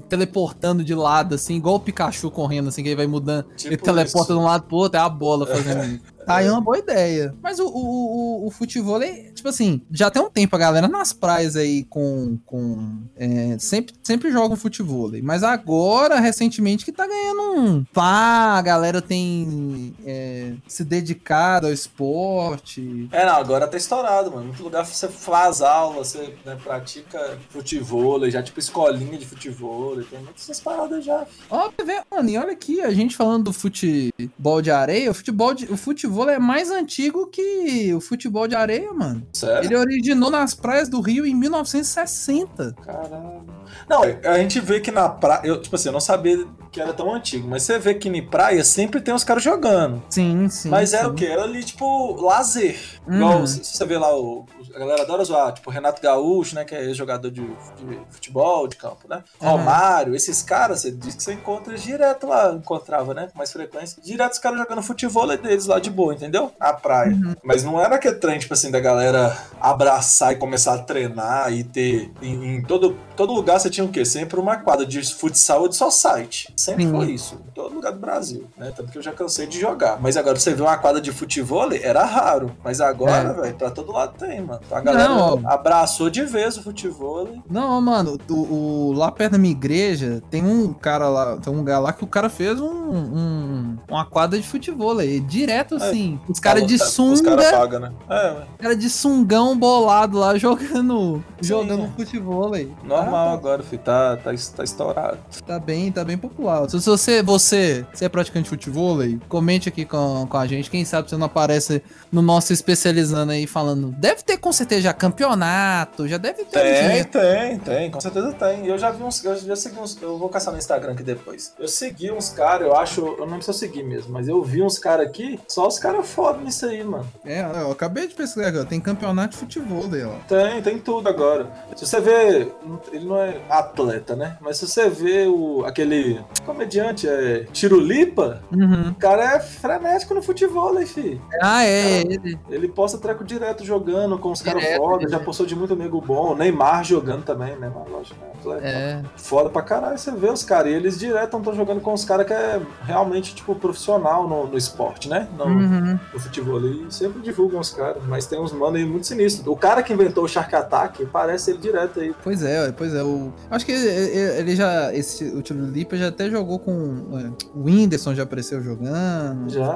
[0.08, 3.46] teleportando de lado, assim, igual o Pikachu correndo, assim, que ele vai mudando.
[3.56, 4.34] Tipo ele teleporta isso.
[4.34, 6.00] de um lado pro outro, é a bola fazendo.
[6.26, 7.34] Tá aí uma boa ideia.
[7.42, 10.88] Mas o, o, o, o futebol, é, tipo assim, já tem um tempo a galera
[10.88, 12.38] nas praias aí com.
[12.44, 15.10] com é, sempre, sempre jogam futebol.
[15.22, 17.84] Mas agora, recentemente, que tá ganhando um.
[17.84, 23.08] Pá, a galera tem é, se dedicado ao esporte.
[23.12, 24.46] É, não, agora tá estourado, mano.
[24.46, 30.20] Muito lugar você faz aula, você né, pratica futebol, já tipo escolinha de futebol, tem
[30.20, 31.26] muitas paradas já.
[31.50, 35.54] Ó, ver, mano, e olha aqui, a gente falando do futebol de areia, o futebol,
[35.54, 39.27] de, o futebol é mais antigo que o futebol de areia, mano.
[39.33, 39.66] Sério?
[39.66, 42.74] Ele originou nas praias do Rio em 1960.
[42.83, 43.44] Caralho.
[43.88, 45.42] Não, a gente vê que na praia.
[45.44, 48.27] Eu, tipo assim, eu não sabia que era tão antigo, mas você vê que em
[48.27, 50.03] praia sempre tem os caras jogando.
[50.09, 50.68] Sim, sim.
[50.68, 51.11] mas era sim.
[51.11, 51.27] o quê?
[51.27, 52.79] Era ali, tipo, lazer.
[53.07, 53.16] Uhum.
[53.16, 56.74] Igual, se você vê lá, o, a galera adora zoar, tipo, Renato Gaúcho, né, que
[56.74, 59.22] é jogador de, de futebol, de campo, né?
[59.40, 59.48] Uhum.
[59.50, 64.02] Romário, esses caras, você diz que você encontra direto lá, encontrava, né, com mais frequência.
[64.02, 66.52] Direto os caras jogando futebol deles lá de boa, entendeu?
[66.58, 67.12] Na praia.
[67.12, 67.34] Uhum.
[67.42, 71.64] Mas não era aquele trem, tipo assim, da galera abraçar e começar a treinar e
[71.64, 72.10] ter.
[72.20, 74.04] Em, em todo, todo lugar você tinha o quê?
[74.04, 76.52] Sempre uma quadra de futsal ou de society.
[76.56, 76.90] Sempre Sim.
[76.90, 77.40] foi isso.
[77.48, 78.72] Em todo lugar do Brasil, né?
[78.74, 80.00] Tanto que eu já cansei de jogar.
[80.00, 82.56] Mas agora você vê uma quadra de futebol, era raro.
[82.62, 83.32] Mas agora, É.
[83.32, 84.60] velho, pra todo lado tem, mano.
[84.66, 87.29] Então a galera Não, abraçou de vez o futebol.
[87.50, 91.57] Não, mano, o, o- lá perto da minha igreja tem um cara lá, tem um
[91.57, 96.18] lugar lá que o cara fez um, um- uma quadra de futebol aí, direto assim.
[96.29, 97.92] Os caras de Os sunga, caras pagam, né?
[98.09, 101.88] É, cara de sungão bolado lá jogando, Sim, jogando é.
[101.96, 102.70] futebol aí.
[102.85, 103.83] Normal Ah, agora, filho.
[103.83, 105.18] Tá, tá, tá estourado.
[105.46, 106.68] Tá bem, tá bem popular.
[106.70, 110.70] Se você, você, você é praticante de futebol aí, comente aqui com, com a gente.
[110.70, 113.90] Quem sabe você não aparece no nosso especializando aí falando.
[113.98, 116.60] Deve ter com certeza já campeonato, já deve ter.
[116.60, 117.08] Tem, gente.
[117.08, 118.66] tem, tem, com certeza tem.
[118.66, 121.52] Eu já vi uns, eu já segui uns, eu vou caçar no Instagram aqui depois.
[121.58, 124.42] Eu segui uns caras, eu acho, eu não lembro se eu segui mesmo, mas eu
[124.42, 127.06] vi uns caras aqui, só os caras foda nisso aí, mano.
[127.24, 128.64] É, eu acabei de pesquisar aqui, ó.
[128.64, 130.12] Tem campeonato de futebol aí, ó.
[130.28, 131.48] Tem, tem tudo agora.
[131.76, 132.48] Se você vê,
[132.92, 134.36] ele não é atleta, né?
[134.40, 138.90] Mas se você vê o, aquele comediante, é Tirulipa, Uhum.
[138.90, 141.20] o cara é frenético no futebol, hein, fi.
[141.42, 142.38] Ah, é, ele.
[142.48, 145.24] Ele posta treco direto jogando com os caras foda, já direto.
[145.24, 146.35] postou de muito amigo bom.
[146.35, 148.30] Neymar jogando também, Neymar, lógico, né?
[148.62, 149.02] É.
[149.16, 150.70] Foda pra caralho, você vê os caras.
[150.70, 154.57] E eles direto estão jogando com os caras que é realmente, tipo, profissional no, no
[154.59, 155.28] esporte, né?
[155.37, 155.98] No, Uhum.
[156.12, 156.85] no futebol ali.
[156.90, 158.02] Sempre divulgam os caras.
[158.07, 159.46] Mas tem uns mano aí muito sinistros.
[159.46, 162.14] O cara que inventou o Shark Attack parece ele direto aí.
[162.22, 163.02] Pois é, pois é.
[163.02, 164.92] O, acho que ele, ele já.
[164.94, 166.72] Esse, o Tiro Lipa já até jogou com.
[167.18, 169.48] é, o Whindersson já apareceu jogando.
[169.50, 169.74] Já.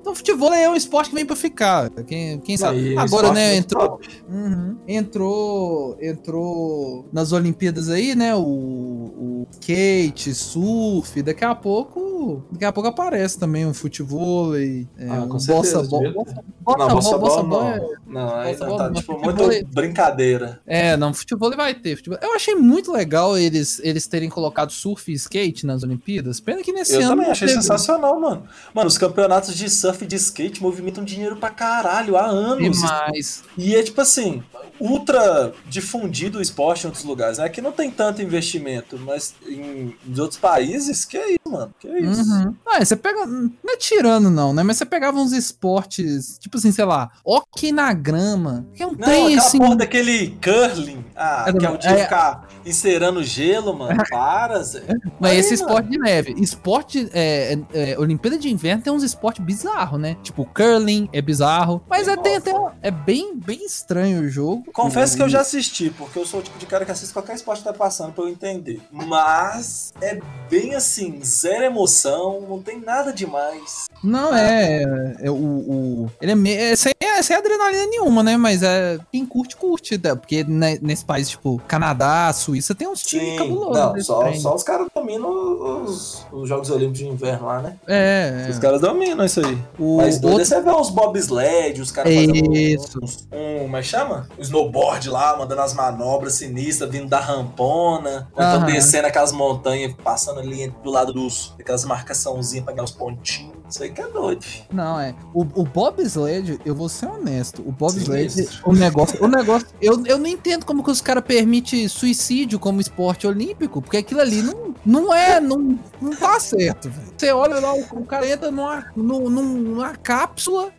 [0.00, 1.90] Então, futebol é um esporte que vem pra ficar.
[2.06, 2.78] Quem, quem sabe?
[2.90, 3.89] Aí, Agora, né, entrou.
[4.28, 4.76] Uhum.
[4.86, 5.96] Entrou.
[6.00, 8.34] Entrou nas Olimpíadas aí, né?
[8.34, 11.22] O, o skate, surf.
[11.22, 12.09] Daqui a pouco.
[12.52, 14.56] Daqui a pouco aparece também um futebol.
[14.58, 16.34] E, é, Ah, um bossa devia Bossa,
[16.78, 17.90] Não, bossa bossa ball é- não.
[18.06, 20.60] Não, aí bossa não, ball tá não, tipo muito brincadeira.
[20.66, 22.00] É, não, futebol vai ter.
[22.22, 26.38] Eu achei muito legal eles, eles terem colocado surf e skate nas Olimpíadas.
[26.40, 27.08] Pena que nesse Eu ano.
[27.10, 27.60] também não achei teve.
[27.60, 28.44] sensacional, mano.
[28.74, 32.78] Mano, os campeonatos de surf e de skate movimentam dinheiro pra caralho há anos.
[32.80, 33.42] Demais.
[33.56, 34.42] E é tipo assim,
[34.78, 37.38] ultra difundido o esporte em outros lugares.
[37.38, 37.44] né?
[37.44, 41.72] Aqui não tem tanto investimento, mas em, em outros países, que é isso, mano.
[41.78, 42.09] Que é isso.
[42.16, 42.54] Uhum.
[42.66, 43.26] Ah, você pega.
[43.26, 44.62] Não é tirando, não, né?
[44.62, 48.66] Mas você pegava uns esportes, tipo assim, sei lá, hockey na grama.
[48.74, 49.58] Que é um Não, trem assim.
[49.58, 53.96] porra daquele curling, ah, É, que é o de é- ficar encerando gelo, mano.
[54.10, 54.82] Para, Zé.
[55.18, 55.62] Mas Aí, esse mano.
[55.66, 56.34] esporte de neve.
[56.38, 57.10] Esporte.
[57.12, 60.16] É, é, é, Olimpíada de Inverno tem uns esportes bizarros, né?
[60.22, 61.82] Tipo, curling é bizarro.
[61.88, 62.52] Mas é, tem até.
[62.82, 64.64] É bem, bem estranho o jogo.
[64.72, 67.12] Confesso O- que eu já assisti, porque eu sou o tipo de cara que assiste
[67.12, 68.80] qualquer esporte que tá passando pra eu entender.
[68.90, 70.18] Mas é
[70.48, 71.99] bem assim, zero emoção,
[72.48, 73.86] não tem nada demais.
[74.02, 74.82] Não, é.
[75.20, 76.74] é o, o- ele é, me- é,
[77.20, 78.36] é sem adrenalina nenhuma, né?
[78.36, 78.98] Mas é.
[79.12, 80.00] Quem curte, curte.
[80.02, 80.14] né?
[80.14, 83.76] Porque né, nesse país, tipo, Canadá, Suíça, tem uns times cabulosos.
[83.78, 87.76] não, desse só, só os caras dominam os, os Jogos Olímpicos de Inverno lá, né?
[87.86, 88.46] É.
[88.50, 89.58] Os caras dominam isso aí.
[89.78, 92.98] O Mas doido outro- é você ver uns bobsled, os caras fazendo Isso.
[93.32, 94.28] um, um, como é que chama?
[94.38, 98.66] Um snowboard lá, mandando as manobras sinistras, vindo da rampona, ou então Aham.
[98.66, 103.59] descendo aquelas montanhas, passando ali do lado dos, aquelas marcaçãozinhas pra ganhar os pontinhos.
[103.70, 104.44] Isso aí que é doido.
[104.72, 105.14] Não, é.
[105.32, 107.62] O, o Bob Sled, eu vou ser honesto.
[107.66, 109.24] O Bob Sled, o negócio.
[109.24, 109.68] O negócio.
[109.80, 114.20] Eu, eu não entendo como que os caras permitem suicídio como esporte olímpico, porque aquilo
[114.20, 115.40] ali não, não é.
[115.40, 117.12] Não, não tá certo, velho.
[117.16, 120.72] Você olha lá, o, o cara entra numa, numa, numa cápsula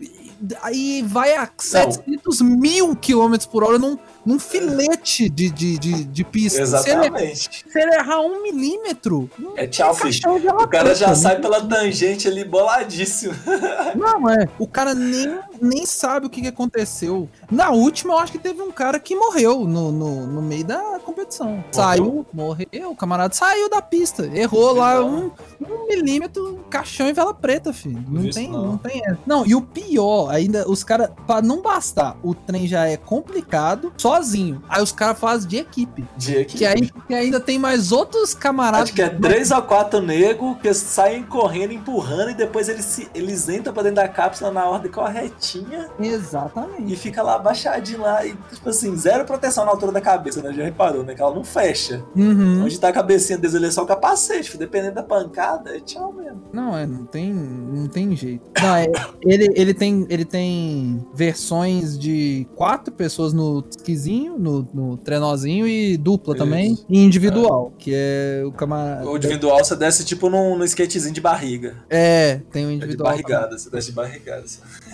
[0.61, 2.49] aí vai a 700 não.
[2.49, 6.61] mil quilômetros por hora num, num filete de, de, de, de pista.
[6.61, 7.41] Exatamente.
[7.41, 9.29] Se ele, se ele errar um milímetro.
[9.55, 10.19] É tchau, filho.
[10.59, 13.33] O cara já sai pela tangente ali boladíssimo.
[13.95, 14.47] Não, é.
[14.57, 17.29] O cara nem, nem sabe o que, que aconteceu.
[17.49, 20.99] Na última, eu acho que teve um cara que morreu no, no, no meio da
[21.03, 21.47] competição.
[21.47, 21.65] Morreu.
[21.71, 24.25] Saiu, morreu, o camarada saiu da pista.
[24.33, 28.03] Errou lá um, um milímetro, caixão e vela preta, filho.
[28.07, 28.65] Não tem, não.
[28.65, 29.19] não tem essa.
[29.25, 33.93] Não, e o pior, ainda os caras, pra não bastar, o trem já é complicado,
[33.97, 34.63] sozinho.
[34.69, 36.05] Aí os caras fazem de equipe.
[36.17, 36.57] De equipe.
[36.57, 38.83] Que, aí, que ainda tem mais outros camaradas.
[38.83, 43.09] Acho que é três ou quatro negros que saem correndo, empurrando e depois eles, se,
[43.13, 45.89] eles entram pra dentro da cápsula na ordem corretinha.
[45.99, 46.91] Exatamente.
[46.91, 50.53] E fica lá abaixadinho lá e, tipo assim, zero proteção na altura da cabeça, né?
[50.53, 51.13] Já reparou, né?
[51.13, 52.03] Que ela não fecha.
[52.15, 52.63] Uhum.
[52.63, 56.13] Onde tá a cabecinha deles ali é só o capacete, dependendo da pancada, é tchau
[56.13, 56.41] mesmo.
[56.53, 58.43] Não, é, não tem, não tem jeito.
[58.61, 58.87] Não, é,
[59.21, 65.97] ele, ele tem, ele tem versões de quatro pessoas no esquisinho, no, no trenozinho e
[65.97, 66.43] dupla Isso.
[66.43, 67.83] também, e individual, é.
[67.83, 69.09] que é o camarada.
[69.09, 71.77] O individual você desce tipo num, num skatezinho de barriga.
[71.89, 73.13] É, tem o individual.
[73.13, 74.45] É de barrigada, você desce de barrigada.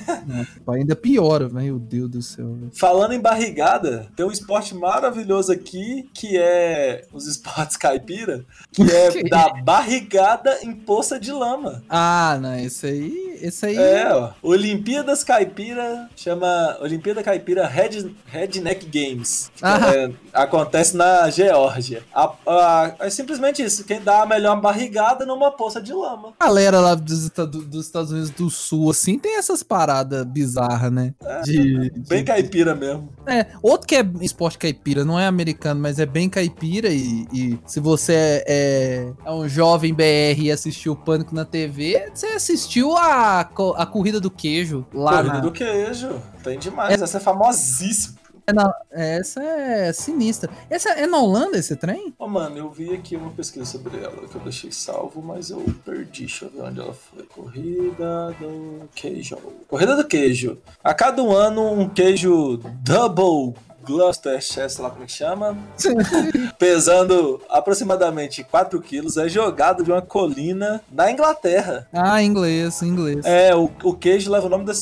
[0.25, 2.53] Nossa, ainda piora, meu Deus do céu.
[2.53, 2.71] Véio.
[2.73, 9.23] Falando em barrigada, tem um esporte maravilhoso aqui que é os esportes caipira, que é
[9.29, 11.83] da barrigada em poça de lama.
[11.89, 13.77] Ah, não, esse aí, esse aí.
[13.77, 19.51] É, ó, Olimpíadas Caipira chama Olimpíada Caipira Red, Redneck Games.
[19.61, 19.93] Ah.
[19.93, 22.03] É, acontece na Geórgia.
[22.13, 26.33] A, a, é simplesmente isso, quem dá a melhor barrigada numa poça de lama.
[26.39, 31.13] A galera lá dos, dos Estados Unidos do Sul, assim, tem essas paradas bizarras, né?
[31.23, 33.09] É, de, bem caipira mesmo.
[33.25, 37.59] É, outro que é esporte caipira, não é americano, mas é bem caipira e, e
[37.65, 42.27] se você é, é, é, um jovem BR e assistiu o Pânico na TV, você
[42.27, 45.39] assistiu a, a Corrida do Queijo lá Corrida na...
[45.39, 47.03] do Queijo, tem demais, é...
[47.03, 48.17] essa é famosíssima.
[48.49, 50.49] É na, essa é sinistra.
[50.69, 52.13] Essa é na Holanda esse trem?
[52.17, 55.65] Oh, mano, eu vi aqui uma pesquisa sobre ela que eu deixei salvo, mas eu
[55.83, 56.27] perdi.
[56.27, 57.23] Deixa eu ver onde ela foi.
[57.23, 59.35] Corrida do queijo.
[59.67, 60.57] Corrida do queijo.
[60.81, 62.55] A cada um ano, um queijo
[62.85, 65.57] double Gloucestershire, sei lá como é que chama,
[66.57, 71.87] pesando aproximadamente 4 quilos, é jogado de uma colina na Inglaterra.
[71.91, 73.25] Ah, inglês, inglês.
[73.25, 74.73] É, o, o queijo leva o nome da,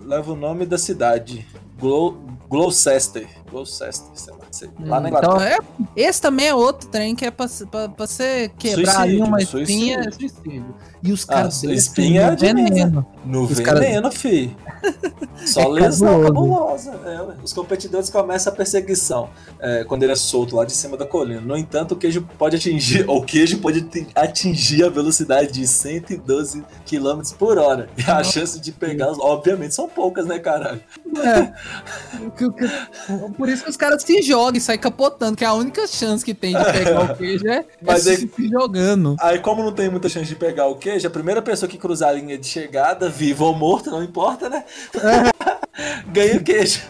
[0.00, 1.46] leva o nome da cidade.
[1.78, 2.18] Glo
[2.48, 3.28] Gloucester.
[3.50, 4.44] Gloucester, sei lá.
[4.86, 5.34] Lá na Inglaterra.
[5.34, 5.58] Então, é,
[5.96, 9.42] esse também é outro trem que é pra, pra, pra você quebrar suicídio, ali uma
[9.42, 10.00] espinha.
[10.00, 10.74] É suicídio.
[11.04, 11.62] E os caras.
[11.62, 13.06] Ah, espinha é de veneno.
[13.26, 14.16] No os veneno, caras...
[14.16, 14.56] fi.
[15.44, 16.92] Só é lesão cabulosa.
[17.04, 19.28] É, os competidores começam a perseguição
[19.60, 21.42] é, quando ele é solto lá de cima da colina.
[21.42, 23.04] No entanto, o queijo pode atingir.
[23.14, 27.88] O queijo pode atingir a velocidade de 112 km por hora.
[27.96, 30.80] E a chance de pegá-los, obviamente, são poucas, né, caralho?
[31.22, 31.52] É.
[33.36, 36.24] Por isso que os caras se jogam e saem capotando, que é a única chance
[36.24, 39.16] que tem de pegar o queijo é, Mas se, se jogando.
[39.20, 42.10] Aí, como não tem muita chance de pegar o queijo, a primeira pessoa que cruzar
[42.10, 44.64] a linha de chegada, viva ou morta, não importa, né?
[45.76, 46.02] É.
[46.06, 46.82] Ganha o queijo.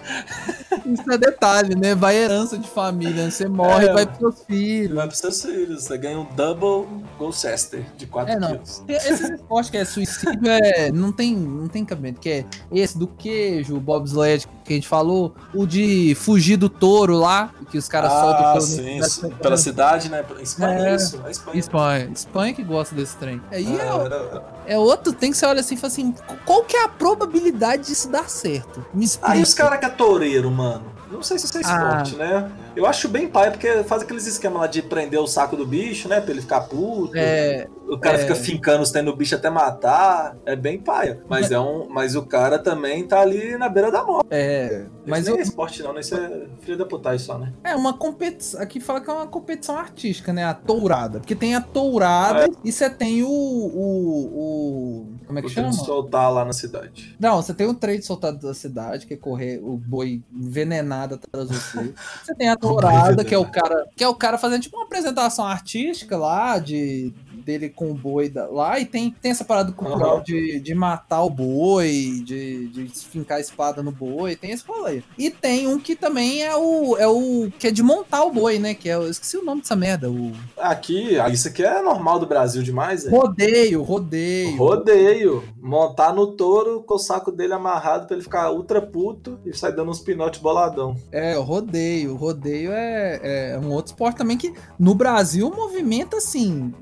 [0.84, 1.94] Isso é detalhe, né?
[1.94, 3.30] Vai herança de família.
[3.30, 4.94] Você morre, é, vai pros seus filhos.
[4.94, 5.84] Vai pros seus filhos.
[5.84, 6.86] Você ganha um double
[7.18, 8.82] Gloucester de 4 é, quilos.
[8.88, 12.20] Esses esportes que é suicídio é, não, tem, não tem cabimento.
[12.20, 16.68] Que é esse do queijo, o bobsled que a gente falou, o de fugir do
[16.68, 20.24] touro lá, que os caras ah, soltam pelo sim, pela cidade, né?
[20.40, 21.20] Espanha é, isso.
[21.24, 21.58] É Espanha.
[21.58, 22.10] Espanha.
[22.14, 23.40] Espanha que gosta desse trem.
[23.50, 26.14] Aí é, é, é, outro, tem que você olha assim e fala assim,
[26.46, 28.73] qual que é a probabilidade disso dar certo?
[28.92, 29.32] Me explica.
[29.32, 30.92] Aí os caras que é toureiro, mano.
[31.14, 32.18] Não sei se isso é esporte, ah.
[32.18, 32.52] né?
[32.74, 36.08] Eu acho bem pai, porque faz aqueles esquemas lá de prender o saco do bicho,
[36.08, 36.20] né?
[36.20, 37.12] Pra ele ficar puto.
[37.16, 38.20] É, o cara é...
[38.20, 40.36] fica fincando os tendo o bicho até matar.
[40.44, 41.22] É bem paia.
[41.28, 44.26] Mas, é um, mas o cara também tá ali na beira da morte.
[44.30, 44.86] É.
[45.06, 45.38] Mas nem eu...
[45.38, 47.52] é esporte, não, Isso é filho da puta só, né?
[47.62, 48.60] É uma competição.
[48.60, 50.44] Aqui fala que é uma competição artística, né?
[50.44, 51.20] A tourada.
[51.20, 52.48] Porque tem a tourada é.
[52.64, 53.28] e você tem o.
[53.28, 55.72] o, o como é que o chama?
[55.72, 57.14] soltar lá na cidade.
[57.20, 61.03] Não, você tem o trem de soltar da cidade, que é correr o boi envenenado
[61.12, 61.94] atrás de você.
[62.22, 63.86] você tem a tourada, que é o cara.
[63.96, 67.12] Que é o cara fazendo tipo uma apresentação artística lá de
[67.44, 70.22] dele com o boi da, lá, e tem, tem essa parada cultural uhum.
[70.22, 75.02] de, de matar o boi, de, de fincar a espada no boi, tem esse rolê.
[75.18, 78.58] E tem um que também é o, é o que é de montar o boi,
[78.58, 78.74] né?
[78.74, 80.10] Que é, eu esqueci o nome dessa merda.
[80.10, 80.32] O...
[80.56, 83.10] Aqui, isso aqui é normal do Brasil demais, é?
[83.10, 84.56] Rodeio, rodeio.
[84.56, 85.44] Rodeio.
[85.60, 89.74] Montar no touro com o saco dele amarrado pra ele ficar ultra puto e sair
[89.74, 90.96] dando uns pinotes boladão.
[91.12, 92.12] É, o rodeio.
[92.12, 96.72] O rodeio é, é um outro esporte também que no Brasil movimenta assim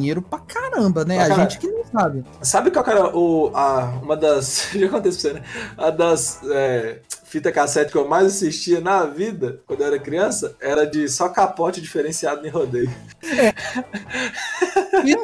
[0.00, 1.18] dinheiro pra caramba, né?
[1.20, 2.24] a gente que não sabe.
[2.42, 4.70] Sabe qual era o, a, uma das.
[4.74, 5.42] Já aconteceu né?
[5.76, 6.40] A das.
[6.50, 11.08] É fita cassete que eu mais assistia na vida, quando eu era criança, era de
[11.08, 12.90] só capote diferenciado em rodeio.
[13.22, 13.54] É.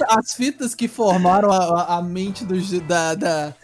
[0.09, 3.55] As fitas que formaram a, a mente do, da, da,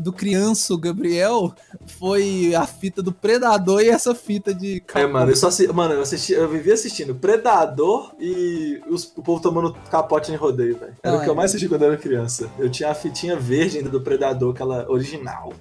[0.00, 1.52] do crianço Gabriel
[1.86, 4.82] foi a fita do Predador e essa fita de.
[4.94, 9.22] É, mano, eu só assisti, mano, eu, assisti, eu vivia assistindo Predador e os, o
[9.22, 10.94] povo tomando capote em rodeio, velho.
[11.02, 11.30] Era ah, o que é.
[11.30, 12.50] eu mais assisti quando eu era criança.
[12.58, 15.52] Eu tinha a fitinha verde ainda do Predador, aquela original.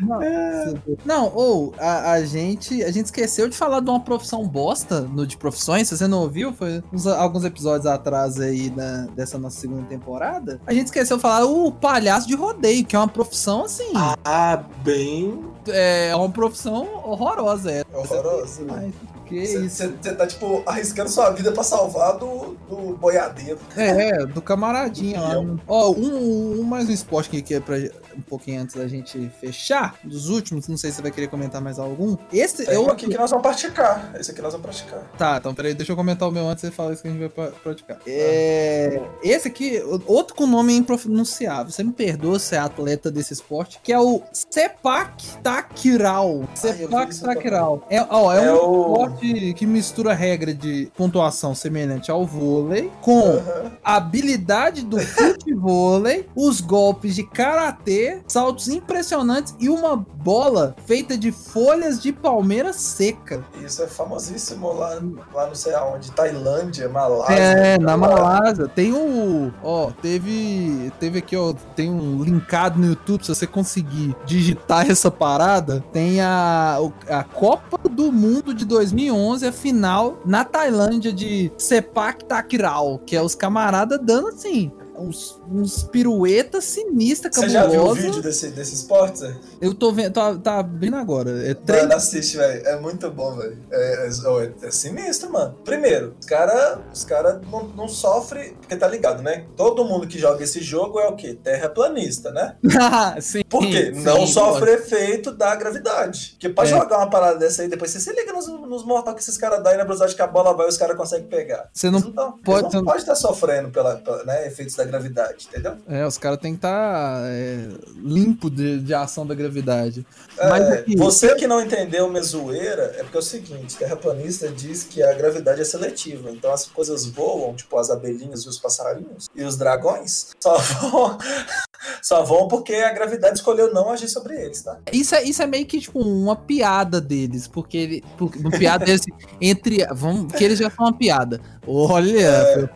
[0.00, 0.74] Não, é.
[1.04, 5.26] não ou a, a, gente a gente esqueceu de falar de uma profissão bosta no
[5.26, 5.88] de profissões.
[5.88, 10.60] Se você não ouviu, foi uns, alguns episódios atrás aí da, dessa nossa segunda temporada.
[10.66, 13.90] A gente esqueceu de falar o palhaço de rodeio, que é uma profissão assim.
[14.24, 15.44] Ah, bem.
[15.68, 17.70] É, é uma profissão horrorosa.
[17.70, 18.62] É, horrorosa.
[18.66, 18.94] Mas,
[19.26, 23.58] que Você tá, tipo, arriscando sua vida pra salvar do, do boiadeiro.
[23.76, 25.34] É, do camaradinha lá.
[25.66, 27.76] Ó, um, um, mais um esporte que, que é pra
[28.16, 31.60] um pouquinho antes da gente fechar, dos últimos, não sei se você vai querer comentar
[31.60, 32.16] mais algum.
[32.32, 32.90] Esse Tem eu...
[32.90, 34.14] aqui que nós vamos praticar.
[34.18, 35.00] Esse aqui nós vamos praticar.
[35.18, 37.28] Tá, então peraí, deixa eu comentar o meu antes e falar isso que a gente
[37.34, 37.98] vai praticar.
[38.06, 39.00] É...
[39.22, 41.70] Esse aqui, outro com nome impronunciável.
[41.72, 46.48] Você me perdoa se é atleta desse esporte, que é o Sepak Takraw.
[46.54, 47.86] Sepak Takraw.
[47.90, 48.92] É, ó, é, é um o...
[48.92, 53.70] esporte que mistura regra de pontuação semelhante ao vôlei com uhum.
[53.82, 56.02] habilidade do futebol,
[56.34, 63.44] os golpes de karatê saltos impressionantes e uma bola feita de folhas de palmeira seca.
[63.64, 65.00] Isso é famosíssimo lá,
[65.32, 67.34] lá não sei aonde, Tailândia, Malásia.
[67.34, 68.68] É, na Malásia.
[68.68, 69.52] Tem o.
[69.62, 70.92] Ó, teve.
[70.98, 71.54] Teve aqui, ó.
[71.74, 75.84] Tem um linkado no YouTube, se você conseguir digitar essa parada.
[75.92, 82.98] Tem a, a Copa do Mundo de 2011, a final na Tailândia de Sepak Takraw,
[82.98, 88.22] que é os camaradas dando assim uns, uns piruetas sinistras, Você já viu o vídeo
[88.22, 89.36] desse, desse esporte, Zé?
[89.60, 91.30] Eu tô vendo, tá, tá abrindo agora.
[91.48, 91.82] É três...
[91.82, 92.66] Mano, assiste, velho.
[92.66, 93.58] É muito bom, velho.
[93.70, 95.54] É, é, é, sinistro, mano.
[95.64, 99.46] Primeiro, os caras os cara não, não sofrem, porque tá ligado, né?
[99.56, 101.34] Todo mundo que joga esse jogo é o quê?
[101.34, 102.56] Terraplanista, né?
[103.20, 103.42] Sim.
[103.48, 103.92] Por quê?
[103.94, 104.82] Sim, não sofre pode.
[104.82, 106.30] efeito da gravidade.
[106.32, 106.66] Porque pra é.
[106.66, 109.62] jogar uma parada dessa aí, depois você se liga nos, nos mortal que esses caras
[109.62, 111.68] dão e na velocidade que a bola vai, os caras conseguem pegar.
[111.72, 112.74] Você não, não pode...
[112.74, 115.76] não pode estar sofrendo pela, pela né, efeitos da gravidade, entendeu?
[115.88, 117.68] É, os caras têm que estar tá, é,
[118.02, 120.06] limpo de, de ação da gravidade.
[120.38, 120.96] É, Mas aqui...
[120.96, 125.60] Você que não entendeu mesoeira, é porque é o seguinte, terraplanista diz que a gravidade
[125.60, 130.30] é seletiva, então as coisas voam, tipo as abelhinhas e os passarinhos, e os dragões
[130.40, 131.18] só vão,
[132.02, 134.78] só vão porque a gravidade escolheu não agir sobre eles, tá?
[134.92, 139.02] Isso é, isso é meio que tipo uma piada deles, porque ele, uma piada deles
[139.40, 141.40] entre, vamos, que eles já são uma piada.
[141.66, 142.68] Olha, é,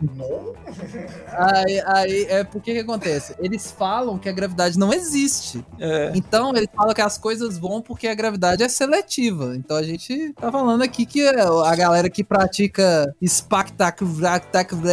[1.37, 3.34] aí, aí é porque que acontece?
[3.38, 5.64] Eles falam que a gravidade não existe.
[5.78, 6.12] É.
[6.14, 9.54] Então eles falam que as coisas vão porque a gravidade é seletiva.
[9.56, 14.42] Então a gente tá falando aqui que a galera que pratica Spectacular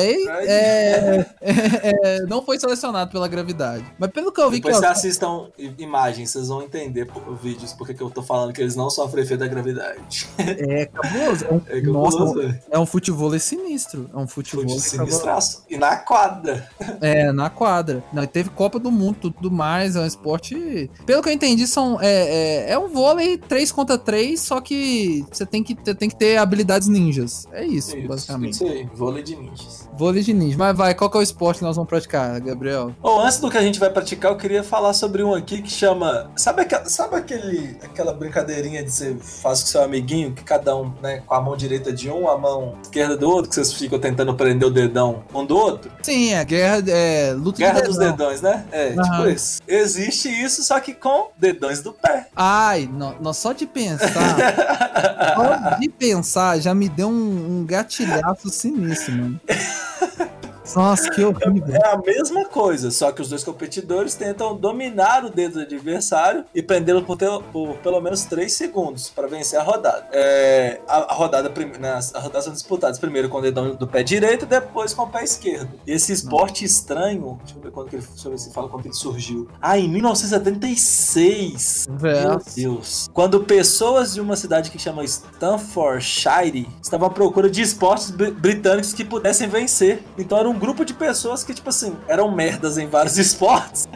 [0.07, 0.13] é,
[0.47, 3.85] é, é, não foi selecionado pela gravidade.
[3.97, 4.81] Mas pelo que eu vi Depois que.
[4.81, 7.07] Depois você assistam imagens, vocês vão entender
[7.41, 10.27] vídeos porque que eu tô falando que eles não sofrem efeito da gravidade.
[10.37, 11.45] É cabuloso.
[11.67, 14.09] É é cabuloso, nossa, é um futebol sinistro.
[14.13, 14.67] É um futebol.
[14.79, 15.63] Sinistraço.
[15.69, 16.69] E na quadra.
[17.01, 18.03] É, na quadra.
[18.11, 19.95] Não, teve Copa do Mundo tudo mais.
[19.95, 20.89] É um esporte.
[21.05, 25.25] Pelo que eu entendi, são, é, é, é um vôlei 3 contra 3, só que
[25.31, 27.47] você tem que, tem que ter habilidades ninjas.
[27.51, 28.53] É isso, isso basicamente.
[28.53, 29.89] Isso aí, vôlei de ninjas.
[29.97, 30.57] Vôlei de ninjas.
[30.57, 32.93] Mas vai, qual que é o esporte que nós vamos praticar, Gabriel?
[33.01, 35.71] Bom, antes do que a gente vai praticar, eu queria falar sobre um aqui que
[35.71, 36.31] chama.
[36.35, 40.91] Sabe, aquela, sabe aquele, aquela brincadeirinha de você faz com seu amiguinho, que cada um,
[41.01, 43.99] né, com a mão direita de um, a mão esquerda do outro, que vocês ficam
[43.99, 45.91] tentando prender o dedão um do outro?
[46.01, 48.65] Sim, a guerra é luta Guerra de dos dedões, né?
[48.71, 49.01] É, uhum.
[49.01, 49.61] tipo isso.
[49.67, 52.27] Existe isso, só que com dedões do pé.
[52.35, 54.09] Ai, não, só de pensar.
[55.35, 59.41] só de pensar já me deu um, um gatilhaço sinistro, mano.
[60.75, 61.75] Nossa, que horrível.
[61.75, 66.45] É a mesma coisa, só que os dois competidores tentam dominar o dedo do adversário
[66.53, 67.17] e prendê-lo por,
[67.51, 70.07] por pelo menos 3 segundos para vencer a rodada.
[70.11, 74.03] É, a, a rodada prim- né, rodadas são disputadas primeiro com o dedão do pé
[74.03, 75.69] direito, depois com o pé esquerdo.
[75.85, 78.67] E esse esporte estranho, deixa eu ver quando que ele, deixa eu ver se fala
[78.69, 79.47] quando ele surgiu.
[79.61, 81.87] Ah, em 1976.
[82.01, 82.41] Meu.
[82.55, 83.09] Deus.
[83.13, 88.93] Quando pessoas de uma cidade que chama Stanfordshire estavam à procura de esportes br- britânicos
[88.93, 90.03] que pudessem vencer.
[90.17, 93.87] Então era um grupo de pessoas que, tipo assim, eram merdas em vários esportes.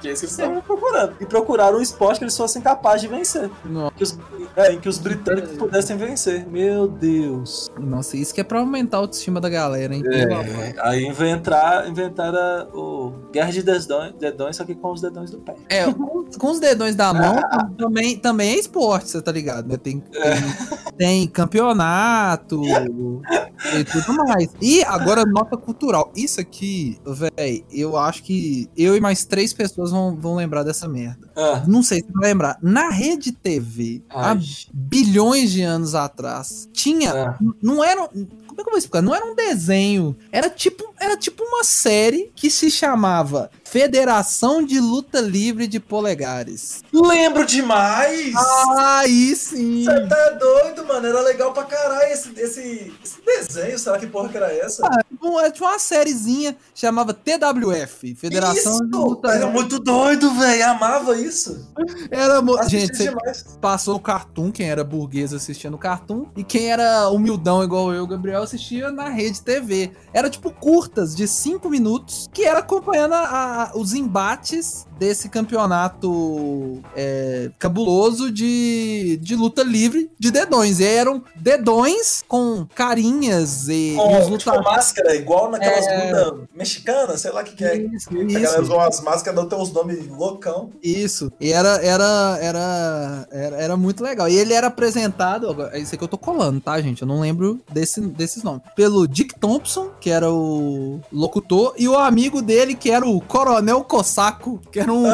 [0.00, 1.14] que é isso que eles estavam procurando.
[1.20, 3.50] E procuraram um esporte que eles fossem capazes de vencer.
[3.64, 3.94] Nossa.
[3.96, 4.18] Que os,
[4.56, 6.46] é, em que os britânicos pudessem vencer.
[6.46, 7.70] Meu Deus.
[7.78, 10.02] Nossa, isso que é pra aumentar a autoestima da galera, hein?
[10.06, 15.38] É, aí inventar, inventaram o Guerra de Dedões, dedões, só que com os dedões do
[15.38, 15.54] pé.
[15.68, 17.36] É, com, com os dedões da mão
[17.78, 19.70] também, também é esporte, você tá ligado?
[19.70, 19.76] né?
[19.76, 22.60] Tem, tem, tem campeonato
[23.74, 24.50] e tudo mais.
[24.60, 25.89] E agora, nota cultural.
[26.16, 26.98] Isso aqui,
[27.36, 31.28] véi, eu acho que eu e mais três pessoas vão, vão lembrar dessa merda.
[31.36, 32.58] Ah, Não sei se vai lembrar.
[32.62, 34.34] Na rede TV, há
[34.72, 37.12] bilhões de anos atrás, tinha.
[37.12, 37.38] Ah.
[37.62, 38.02] Não era.
[38.14, 39.00] um- Como é que eu vou explicar?
[39.02, 40.14] Não era um desenho.
[40.30, 46.82] Era tipo, era tipo uma série que se chamava Federação de Luta Livre de Polegares.
[46.92, 48.34] Lembro demais!
[48.76, 49.84] Aí sim!
[49.84, 51.06] Você tá doido, mano?
[51.06, 53.78] Era legal pra caralho esse, esse, esse desenho.
[53.78, 54.82] Será que porra que era essa?
[55.20, 58.84] Bom, era tipo uma sériezinha chamava TWF Federação isso!
[58.86, 60.66] de Luta Era muito doido, velho.
[60.68, 61.68] Amava isso.
[62.10, 63.14] Era mo- Assisti Gente,
[63.60, 68.04] passou o cartoon, quem era burguês assistia no cartoon, e quem era humildão igual eu,
[68.06, 69.92] Gabriel, assistia na rede TV.
[70.12, 76.82] Era tipo curtas de 5 minutos, que era acompanhando a- a- os embates desse campeonato
[76.94, 80.78] é, cabuloso de, de luta livre de dedões.
[80.80, 86.12] E eram dedões com carinhas e, e os Com, tipo, máscara, igual naquelas É.
[86.12, 87.76] lutas mexicanas, sei lá o que, que é.
[87.78, 90.70] Isso, A galera usou as máscaras, não tem uns nomes loucão.
[90.82, 91.32] Isso.
[91.40, 94.28] E era, era, era, era, era muito legal.
[94.28, 95.48] E ele era apresentado.
[95.48, 97.02] agora, Isso aqui eu tô colando, tá, gente?
[97.02, 98.62] Eu não lembro desse, desses nomes.
[98.76, 103.49] Pelo Dick Thompson, que era o locutor, e o amigo dele, que era o Coronel
[103.84, 105.04] Cossaco, que era um,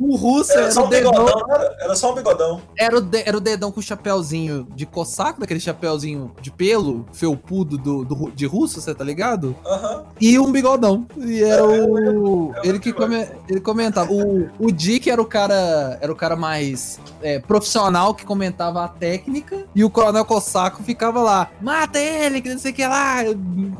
[0.00, 1.76] um russo, Era era só um dedão, bigodão, era?
[1.80, 2.60] Era só um bigodão.
[2.78, 7.04] era, o de- era o dedão com o chapéuzinho de Cossaco, daquele chapéuzinho de pelo,
[7.12, 9.54] felpudo do, do, de russo, você tá ligado?
[9.66, 10.04] Aham.
[10.20, 11.06] E um bigodão.
[11.18, 12.54] E era É, eu o.
[12.56, 14.12] eu Ele que come- ele comentava.
[14.12, 15.98] O, o Dick era o cara.
[16.00, 19.64] Era o cara mais é, profissional que comentava a técnica.
[19.74, 21.50] E o Coronel Cossaco ficava lá.
[21.60, 23.16] Mata ele, que não sei o que lá.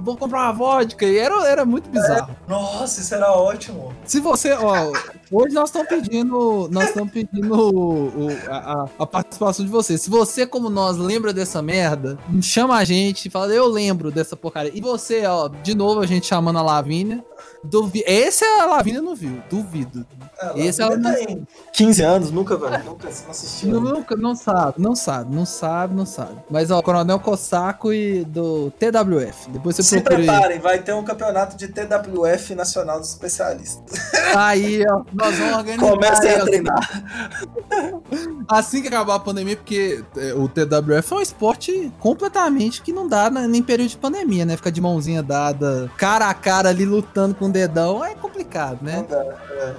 [0.01, 1.05] Vou comprar uma vodka.
[1.07, 2.35] E era, era muito bizarro.
[2.49, 3.93] Nossa, isso era ótimo.
[4.05, 4.93] Se você, ó,
[5.33, 9.97] hoje nós estamos pedindo, nós estamos pedindo o- o- a, a- participação de você.
[9.97, 14.37] Se você, como nós, lembra dessa merda, chama a gente e fala, eu lembro dessa
[14.37, 14.73] porcaria.
[14.75, 17.25] E você, ó, de novo a gente chamando a Lavínia.
[17.63, 20.07] Duvi Esse a Lavínia não viu, duvido.
[20.39, 22.85] Ela Esse ela não- tem 15 anos, nunca, velho.
[22.85, 23.67] Nunca não assisti.
[23.67, 26.37] Não, nunca, não sabe, não sabe, não sabe, não sabe.
[26.51, 29.49] Mas, ó, Coronel Cossaco e do TWF.
[29.51, 30.27] Depois você Se procura aí.
[30.27, 33.99] preparem, vai ter um campeonato de TWF Nacional dos Especialistas.
[34.37, 35.91] Aí, ó, nós vamos organizar.
[35.91, 37.05] Comecem aí, a treinar.
[38.49, 43.09] Assim que acabar a pandemia, porque é, o TWF é um esporte completamente que não
[43.09, 44.57] dá na- nem período de pandemia, né?
[44.57, 49.05] Ficar de mãozinha dada, cara a cara ali lutando com o dedão é complicado, né?
[49.09, 49.75] Dá, é.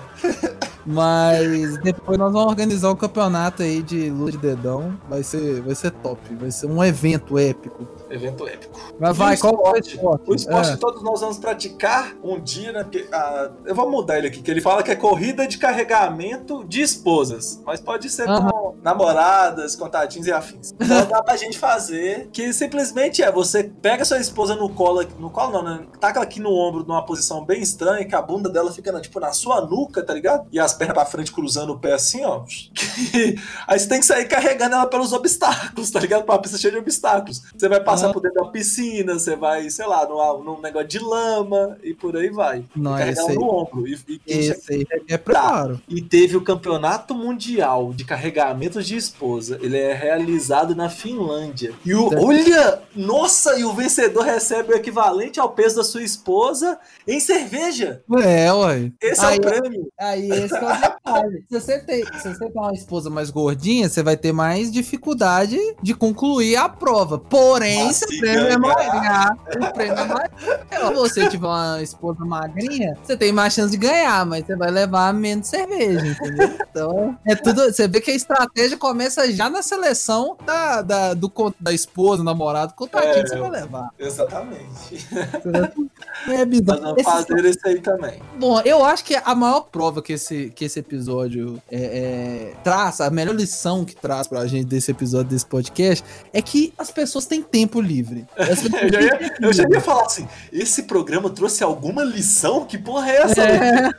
[0.85, 4.95] Mas depois nós vamos organizar um campeonato aí de luta de dedão.
[5.09, 7.87] Vai ser, vai ser top, vai ser um evento épico.
[8.15, 8.79] Evento épico.
[8.99, 9.99] Mas vai, qual o esporte?
[10.27, 10.73] O esporte É.
[10.73, 12.83] que todos nós vamos praticar um dia, né?
[12.83, 16.63] Porque, ah, eu vou mudar ele aqui, que ele fala que é corrida de carregamento
[16.65, 17.61] de esposas.
[17.65, 18.49] Mas pode ser Aham.
[18.49, 20.73] com namoradas, contatinhos e afins.
[20.79, 25.29] Então dá pra gente fazer que simplesmente é, você pega sua esposa no colo, no
[25.29, 25.85] colo não, né?
[25.99, 29.01] Taca ela aqui no ombro numa posição bem estranha, que a bunda dela fica, na-
[29.01, 30.47] tipo, na sua nuca, tá ligado?
[30.51, 32.43] E as pernas pra frente cruzando o pé assim, ó.
[33.67, 36.23] Aí você tem que sair carregando ela pelos obstáculos, tá ligado?
[36.23, 37.41] Pra uma pista cheia de obstáculos.
[37.57, 40.99] Você vai passar Por dentro da piscina, você vai, sei lá, num, num negócio de
[40.99, 42.63] lama e por aí vai.
[42.75, 43.87] Não, Carregar ela aí, no ombro.
[43.87, 45.81] E, e esse aí é preparo.
[45.87, 49.59] e teve o campeonato mundial de carregamentos de esposa.
[49.61, 51.73] Ele é realizado na Finlândia.
[51.85, 52.25] E o, Certo.
[52.25, 56.77] olha, nossa, e o vencedor recebe o equivalente ao peso da sua esposa
[57.07, 58.01] em cerveja.
[58.23, 58.91] É, ué.
[59.01, 59.87] Esse é Aí, o prêmio.
[59.99, 61.45] Aí esse é o detalhe.
[61.49, 65.57] Se você, tem, se você tem uma esposa mais gordinha, você vai ter mais dificuldade
[65.81, 67.17] de concluir a prova.
[67.17, 69.37] Porém, Seu se prêmio é maior.
[69.55, 70.29] O prêmio é maior.
[70.71, 74.71] Se você tiver uma esposa magrinha, você tem mais chance de ganhar, mas você vai
[74.71, 76.57] levar menos cerveja, entendeu?
[76.69, 77.63] Então, é tudo.
[77.65, 82.73] Você vê que a estratégia começa já na seleção da, da, do, da esposa, namorado,
[82.73, 83.23] contadinho É.
[83.23, 83.89] que você vai levar.
[83.99, 85.07] Exatamente.
[86.27, 86.95] É bizarro.
[87.03, 88.19] Fazer isso aí também.
[88.39, 92.99] Bom, eu acho que a maior prova que esse, que esse episódio é, é, traz,
[93.01, 97.25] a melhor lição que traz pra gente desse episódio, desse podcast, é que as pessoas
[97.25, 98.25] têm tempo livre.
[98.37, 102.65] eu, já ia, eu já ia falar assim, esse programa trouxe alguma lição?
[102.65, 103.41] Que porra é essa?
[103.41, 103.89] É,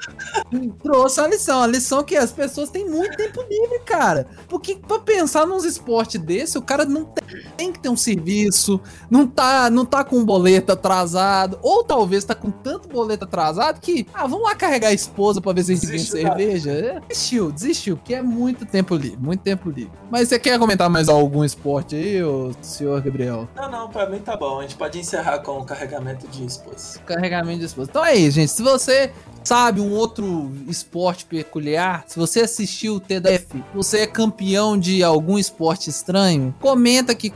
[0.82, 1.62] trouxe a lição.
[1.62, 4.26] A lição é que as pessoas têm muito tempo livre, cara.
[4.48, 8.80] Porque pra pensar nos esportes desse, o cara não tem, tem que ter um serviço,
[9.10, 13.80] não tá, não tá com um boleto atrasado, ou talvez tá com tanto boleto atrasado
[13.80, 16.70] que, ah, vamos lá carregar a esposa pra ver se a gente ganha cerveja.
[16.70, 19.92] É, desistiu, desistiu, porque é muito tempo livre, muito tempo livre.
[20.10, 23.48] Mas você quer comentar mais algum esporte aí, ô senhor Gabriel?
[23.54, 24.60] Não, não, pra mim tá bom.
[24.60, 26.98] A gente pode encerrar com o carregamento de esposa.
[27.00, 27.90] Carregamento de esposa.
[27.90, 28.50] Então é isso, gente.
[28.50, 29.12] Se você
[29.46, 35.38] sabe um outro esporte peculiar, se você assistiu o TDF, você é campeão de algum
[35.38, 37.32] esporte estranho, comenta aqui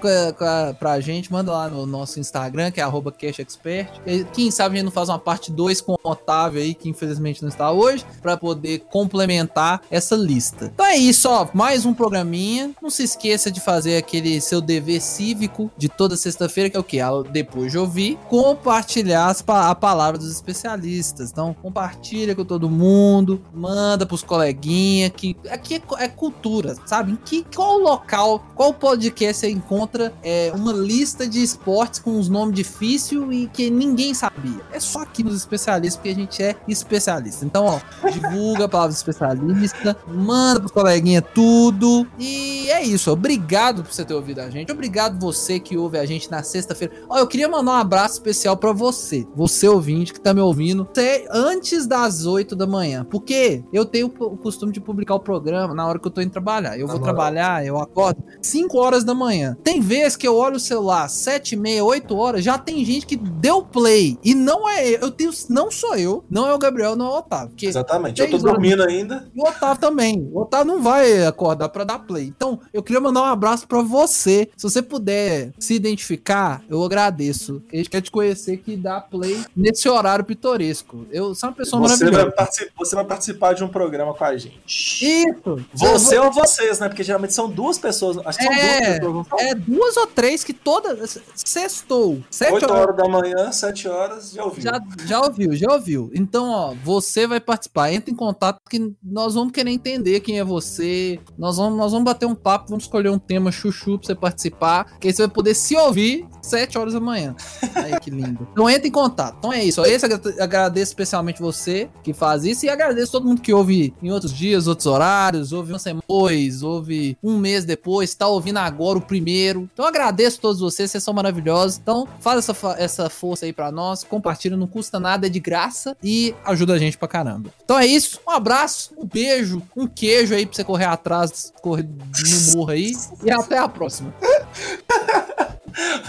[0.76, 2.84] pra gente, manda lá no nosso Instagram, que é
[3.16, 4.00] CashExpert.
[4.32, 7.42] Quem sabe a gente não faz uma parte 2 com o Otávio aí, que infelizmente
[7.42, 10.64] não está hoje, para poder complementar essa lista.
[10.74, 12.72] Então é isso, ó, mais um programinha.
[12.82, 16.82] Não se esqueça de fazer aquele seu dever cívico de toda sexta-feira, que é o
[16.82, 16.98] que?
[17.30, 21.30] Depois de ouvir, compartilhar a palavra dos especialistas.
[21.30, 27.12] Então, compartilha compartilha com todo mundo, manda pros coleguinhas, que aqui é, é, cultura, sabe?
[27.12, 32.28] Em que, qual local, qual podcast você encontra é, uma lista de esportes com os
[32.28, 34.60] nomes difíceis e que ninguém sabia?
[34.72, 37.44] É só aqui nos especialistas, porque a gente é especialista.
[37.44, 42.06] Então, ó, divulga a palavra especialista, manda pros coleguinhas tudo.
[42.18, 44.72] E é isso, obrigado por você ter ouvido a gente.
[44.72, 46.94] Obrigado você que ouve a gente na sexta-feira.
[47.08, 50.88] Ó, eu queria mandar um abraço especial para você, você ouvinte que tá me ouvindo.
[50.94, 53.04] Você, antes das 8 da manhã.
[53.10, 56.30] Porque eu tenho o costume de publicar o programa na hora que eu tô indo
[56.30, 56.78] trabalhar.
[56.78, 59.56] Eu vou trabalhar, eu acordo 5 horas da manhã.
[59.64, 63.04] Tem vezes que eu olho o celular 7 e meia, 8 horas, já tem gente
[63.04, 64.16] que deu play.
[64.22, 67.18] E não é eu, tenho, não sou eu, não é o Gabriel, não é o
[67.18, 67.54] Otávio.
[67.60, 69.28] Exatamente, eu tô dormindo ainda.
[69.34, 70.30] E o Otávio também.
[70.32, 72.26] O Otávio não vai acordar para dar play.
[72.26, 74.48] Então, eu queria mandar um abraço para você.
[74.56, 77.60] Se você puder se identificar, eu agradeço.
[77.72, 81.06] A gente quer te conhecer que dá play nesse horário pitoresco.
[81.10, 82.32] Eu sou uma pessoa você vai,
[82.76, 84.60] você vai, participar de um programa com a gente.
[84.68, 85.64] Isso!
[85.74, 86.26] Você vou...
[86.26, 86.88] ou vocês, né?
[86.88, 88.18] Porque geralmente são duas pessoas.
[88.24, 89.42] Acho que é, são duas pessoas.
[89.42, 91.18] É, duas ou três que todas.
[91.34, 92.22] Sextou.
[92.30, 92.76] Sete 8 horas.
[92.82, 94.62] horas da manhã, 7 horas, já ouviu.
[94.62, 96.10] Já, já ouviu, já ouviu.
[96.14, 97.92] Então, ó, você vai participar.
[97.92, 101.20] Entra em contato que nós vamos querer entender quem é você.
[101.38, 104.98] Nós vamos, nós vamos bater um papo, vamos escolher um tema chuchu pra você participar.
[104.98, 107.34] Que aí você vai poder se ouvir 7 horas da manhã.
[107.74, 108.46] Aí que lindo.
[108.52, 109.36] Então entra em contato.
[109.38, 109.80] Então é isso.
[109.80, 110.06] Ó, esse
[110.40, 112.66] agradeço especialmente você você que faz isso.
[112.66, 116.62] E agradeço todo mundo que ouve em outros dias, outros horários, ouve uma semana depois,
[116.62, 119.68] ouve um mês depois, tá ouvindo agora o primeiro.
[119.72, 121.78] Então agradeço a todos vocês, vocês são maravilhosos.
[121.78, 125.96] Então faz essa, essa força aí para nós, compartilha, não custa nada, é de graça
[126.02, 127.50] e ajuda a gente pra caramba.
[127.64, 131.84] Então é isso, um abraço, um beijo, um queijo aí pra você correr atrás, correr
[131.84, 132.92] no morro aí
[133.22, 134.12] e até a próxima.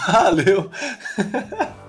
[0.08, 0.70] Valeu!